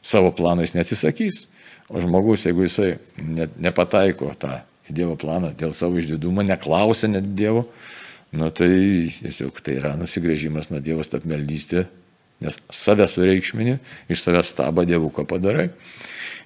savo 0.00 0.32
planais 0.32 0.72
neatsisakys. 0.74 1.44
O 1.90 2.00
žmogus, 2.00 2.46
jeigu 2.46 2.64
jisai 2.64 2.94
ne, 3.20 3.50
nepataiko 3.60 4.32
tą 4.40 4.62
Dievo 4.90 5.14
planą 5.20 5.52
dėl 5.54 5.74
savo 5.76 6.00
išdidumo, 6.00 6.42
neklausia 6.46 7.10
net 7.10 7.28
Dievo, 7.38 7.66
nu, 8.34 8.48
tai 8.54 8.70
tiesiog 9.12 9.60
tai 9.62 9.76
yra 9.78 9.92
nusigrėžimas 9.98 10.70
nuo 10.72 10.80
Dievo 10.82 11.04
stapmeldystė, 11.06 11.84
nes 12.40 12.58
save 12.72 13.06
sureikšmini, 13.10 13.78
iš 14.12 14.24
savęs 14.24 14.54
stabą 14.54 14.86
Dievuką 14.88 15.26
padarai. 15.28 15.70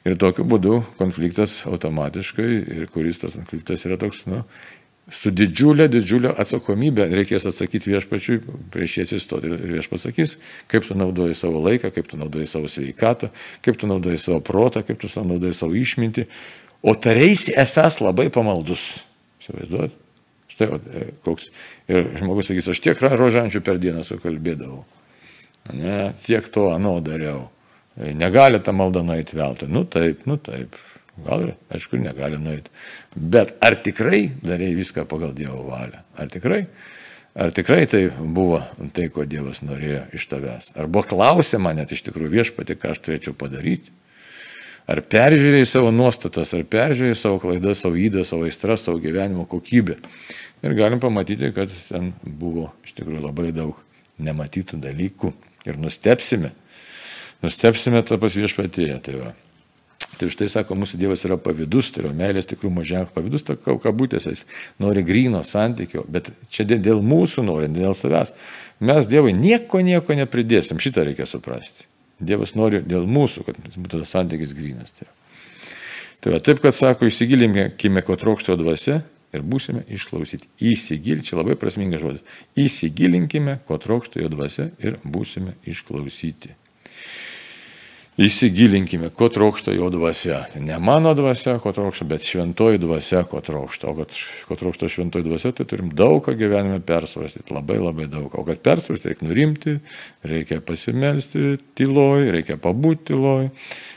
Ir 0.05 0.19
tokiu 0.21 0.45
būdu 0.45 0.83
konfliktas 0.99 1.63
automatiškai, 1.71 2.49
ir 2.79 2.89
kuris 2.93 3.23
tas 3.23 3.37
konfliktas 3.39 3.87
yra 3.89 3.97
toks, 4.01 4.27
nu, 4.29 4.43
su 5.13 5.31
didžiulė, 5.33 5.87
didžiulė 5.93 6.33
atsakomybė 6.41 7.07
reikės 7.13 7.47
atsakyti 7.49 7.93
viešpačiui, 7.93 8.39
prieš 8.73 8.99
jį 8.99 9.07
atsistoti 9.07 9.53
ir 9.53 9.75
viešpats 9.79 10.07
sakys, 10.09 10.37
kaip 10.73 10.87
tu 10.89 10.97
naudoji 10.97 11.37
savo 11.39 11.61
laiką, 11.65 11.93
kaip 11.95 12.09
tu 12.11 12.21
naudoji 12.21 12.49
savo 12.51 12.71
sveikatą, 12.73 13.31
kaip 13.65 13.81
tu 13.81 13.89
naudoji 13.91 14.21
savo 14.21 14.41
protą, 14.45 14.85
kaip 14.87 15.01
tu 15.01 15.11
naudoji 15.21 15.57
savo 15.57 15.77
išmintį, 15.77 16.27
o 16.85 16.97
tareisi 16.97 17.55
esas 17.57 18.01
labai 18.05 18.31
pamaldus. 18.33 19.05
Įsivaizduot? 19.41 20.01
Štai 20.55 20.69
e, 20.71 21.07
koks. 21.25 21.49
Ir 21.91 22.13
žmogus 22.21 22.49
sakys, 22.51 22.71
aš 22.73 22.81
tiek 22.85 23.01
rožančių 23.01 23.65
per 23.65 23.81
dieną 23.83 24.05
sukalbėdavau. 24.07 24.85
Ne, 25.73 26.13
tiek 26.27 26.49
to 26.53 26.69
anu 26.75 26.99
dariau. 27.01 27.49
Negali 27.97 28.61
ta 28.61 28.73
malda 28.73 29.05
nueiti 29.07 29.37
veltui. 29.39 29.71
Nu 29.71 29.85
taip, 29.89 30.27
nu 30.29 30.37
taip. 30.37 30.77
Gal 31.25 31.45
ir, 31.47 31.53
aišku, 31.71 31.97
negali 32.03 32.41
nueiti. 32.43 32.73
Bet 33.15 33.55
ar 33.63 33.77
tikrai 33.79 34.27
darai 34.43 34.73
viską 34.75 35.07
pagal 35.07 35.31
Dievo 35.37 35.63
valią? 35.69 36.03
Ar 36.19 36.29
tikrai? 36.33 36.65
Ar 37.35 37.51
tikrai 37.55 37.87
tai 37.91 38.09
buvo 38.19 38.61
tai, 38.95 39.09
ko 39.15 39.25
Dievas 39.27 39.63
norėjo 39.63 40.05
iš 40.15 40.27
tavęs? 40.31 40.73
Ar 40.79 40.91
buvo 40.91 41.07
klausima 41.15 41.73
net 41.75 41.95
iš 41.95 42.05
tikrųjų 42.09 42.35
viešpati, 42.35 42.77
ką 42.79 42.93
aš 42.95 43.01
turėčiau 43.07 43.35
padaryti? 43.39 43.95
Ar 44.91 45.01
peržiūrėjai 45.01 45.67
savo 45.71 45.95
nuostatas, 45.95 46.53
ar 46.53 46.67
peržiūrėjai 46.69 47.17
savo 47.17 47.41
klaidas, 47.41 47.81
savo 47.81 47.97
įdą, 47.97 48.27
savo 48.29 48.45
aistras, 48.51 48.85
savo 48.85 49.01
gyvenimo 49.01 49.47
kokybę. 49.49 49.97
Ir 50.67 50.77
galim 50.77 51.01
pamatyti, 51.01 51.55
kad 51.57 51.73
ten 51.89 52.13
buvo 52.23 52.69
iš 52.85 52.93
tikrųjų 52.99 53.23
labai 53.25 53.49
daug 53.57 53.79
nematytų 54.19 54.83
dalykų. 54.83 55.33
Ir 55.65 55.79
nustepsime, 55.81 56.53
nustepsime 57.45 58.03
tą 58.05 58.19
pas 58.21 58.37
viešpatėje. 58.37 58.99
Tai, 59.05 59.15
va. 59.21 59.31
tai 60.21 60.29
štai 60.33 60.51
sako, 60.53 60.77
mūsų 60.77 61.01
Dievas 61.01 61.25
yra 61.25 61.39
pavydus, 61.41 61.89
tai 61.95 62.05
yra 62.05 62.13
meilės 62.17 62.49
tikrų 62.51 62.73
ženklas, 62.85 63.15
pavydus, 63.17 63.47
to 63.47 63.57
kabutėse, 63.81 64.35
jis 64.35 64.45
nori 64.83 65.05
grino 65.07 65.41
santykio, 65.47 66.05
bet 66.09 66.31
čia 66.53 66.69
dėl 66.69 67.01
mūsų 67.05 67.47
nori, 67.49 67.73
dėl 67.73 67.97
savęs. 67.97 68.35
Mes 68.85 69.09
Dievui 69.09 69.33
nieko, 69.33 69.81
nieko 69.81 70.17
nepridėsim, 70.19 70.83
šitą 70.83 71.09
reikia 71.09 71.27
suprasti. 71.29 71.89
Dievas 72.21 72.55
nori 72.55 72.83
dėl 72.85 73.09
mūsų, 73.11 73.49
kad 73.49 73.59
būtų 73.65 74.05
tas 74.05 74.13
santykis 74.15 74.53
grinas. 74.55 74.93
Tai, 74.95 75.09
tai 76.21 76.37
va, 76.37 76.45
taip, 76.45 76.61
kad 76.63 76.77
sako, 76.77 77.09
įsigilinkime, 77.09 78.05
ko 78.05 78.21
trokšto 78.21 78.61
dvasia 78.61 79.01
ir 79.35 79.45
būsime 79.47 79.85
išklausyti. 79.93 80.51
Įsigil, 80.73 81.23
čia 81.27 81.39
labai 81.41 81.59
prasmingas 81.61 82.03
žodis. 82.05 82.27
Įsigilinkime, 82.59 83.61
ko 83.69 83.79
trokšto 83.83 84.23
jo 84.23 84.31
dvasia 84.33 84.71
ir 84.83 85.01
būsime 85.05 85.59
išklausyti. 85.67 86.55
įsigilinkime, 88.15 89.09
ko 89.11 89.27
trokšta 89.29 89.73
jo 89.75 89.89
dvasia. 89.91 90.45
Ne 90.63 90.79
mano 90.79 91.15
dvasia, 91.19 91.57
ko 91.59 91.73
trokšta, 91.75 92.07
bet 92.07 92.23
šventoji 92.23 92.79
dvasia, 92.79 93.25
ko 93.27 93.41
trokšta. 93.43 93.91
O 93.91 93.95
kad 93.99 94.15
ko 94.47 94.57
trokšta 94.59 94.89
šventoji 94.89 95.27
dvasia, 95.27 95.51
tai 95.53 95.67
turim 95.67 95.91
daug 95.91 96.23
ką 96.23 96.37
gyvenime 96.39 96.79
persvarstyti, 96.79 97.51
labai 97.55 97.81
labai 97.83 98.07
daug. 98.11 98.31
O 98.31 98.47
kad 98.47 98.63
persvarstyti, 98.63 99.11
reikia 99.11 99.29
nurimti, 99.29 99.77
reikia 100.23 100.61
pasimelsti 100.63 101.57
tyloj, 101.75 102.31
reikia 102.37 102.59
pabūti 102.63 103.11
tyloj, 103.11 103.51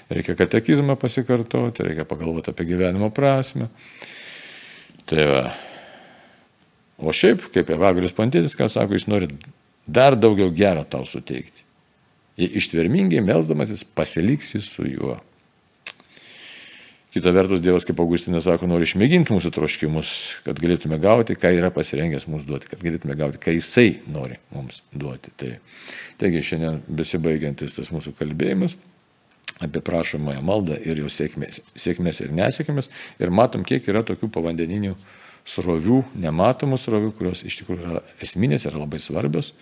reikia 0.09 0.37
katekizmą 0.39 0.97
pasikartoti, 0.97 1.85
reikia 1.85 2.07
pagalvoti 2.09 2.53
apie 2.53 2.65
gyvenimo 2.73 3.13
prasme. 3.13 3.69
Tai 5.07 5.29
va. 5.31 5.45
O 6.97 7.13
šiaip, 7.13 7.45
kaip 7.53 7.69
Evagrius 7.75 8.15
Pantėtis, 8.17 8.57
ką 8.57 8.67
sako, 8.71 8.97
jis 8.97 9.07
nori 9.07 9.29
dar 9.87 10.17
daugiau 10.17 10.49
gero 10.51 10.83
tau 10.83 11.05
suteikti 11.07 11.67
jei 12.37 12.49
ištvermingai 12.53 13.21
melzdamasis 13.21 13.83
pasiliksi 13.83 14.61
su 14.61 14.85
juo. 14.85 15.17
Kita 17.13 17.31
vertus, 17.33 17.63
Dievas, 17.63 17.85
kaip 17.87 17.97
Augustinas 18.03 18.45
sako, 18.45 18.67
nori 18.69 18.85
išmėginti 18.85 19.33
mūsų 19.33 19.49
troškimus, 19.55 20.09
kad 20.45 20.59
galėtume 20.61 20.99
gauti, 21.01 21.37
ką 21.39 21.49
yra 21.55 21.71
pasirengęs 21.73 22.27
mums 22.29 22.45
duoti, 22.45 22.69
kad 22.69 22.83
galėtume 22.83 23.15
gauti, 23.17 23.39
ką 23.41 23.55
Jisai 23.55 24.03
nori 24.13 24.37
mums 24.53 24.83
duoti. 24.93 25.33
Tai, 25.39 25.55
taigi 26.21 26.43
šiandien 26.45 26.83
besibaigiantis 26.99 27.73
tas 27.79 27.89
mūsų 27.95 28.13
kalbėjimas 28.19 28.77
apie 29.63 29.81
prašomąją 29.81 30.41
maldą 30.45 30.77
ir 30.85 31.01
jo 31.01 31.09
sėkmės, 31.11 31.61
sėkmės 31.77 32.21
ir 32.25 32.33
nesėkmės. 32.35 32.91
Ir 33.21 33.33
matom, 33.33 33.65
kiek 33.67 33.87
yra 33.89 34.03
tokių 34.05 34.29
povandeninių 34.33 34.93
srovių, 35.47 36.01
nematomų 36.19 36.77
srovių, 36.79 37.13
kurios 37.17 37.43
iš 37.47 37.61
tikrųjų 37.61 37.83
yra 37.85 38.01
esminės 38.23 38.67
ir 38.67 38.77
labai 38.77 38.99
svarbios. 39.01 39.53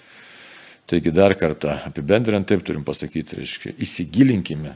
Taigi 0.90 1.14
dar 1.14 1.34
kartą 1.38 1.80
apibendrinant 1.88 2.48
taip 2.50 2.62
turim 2.66 2.84
pasakyti, 2.86 3.40
reiškia, 3.40 3.74
įsigilinkime, 3.82 4.76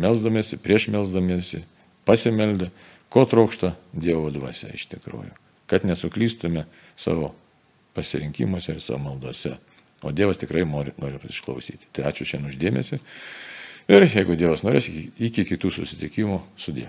melzdamėsi, 0.00 0.56
prieš 0.62 0.88
melzdamėsi, 0.94 1.60
pasimeldę, 2.08 2.70
ko 3.12 3.26
trokšta 3.28 3.74
Dievo 3.92 4.30
dvasia 4.32 4.70
iš 4.76 4.86
tikrųjų, 4.94 5.34
kad 5.68 5.84
nesuklystume 5.88 6.64
savo 6.96 7.34
pasirinkimuose 7.96 8.76
ir 8.76 8.80
savo 8.84 9.02
maldose. 9.10 9.56
O 10.04 10.12
Dievas 10.12 10.40
tikrai 10.40 10.64
nori, 10.68 10.92
nori 11.00 11.18
išklausyti. 11.28 11.88
Tai 11.96 12.08
ačiū 12.10 12.26
šiandien 12.28 12.52
uždėmesi. 12.52 13.00
Ir 13.86 14.02
jeigu 14.02 14.34
Dievas 14.34 14.64
norės, 14.66 14.88
iki 14.90 15.44
kitų 15.46 15.70
susitikimų 15.70 16.40
sudė. 16.58 16.88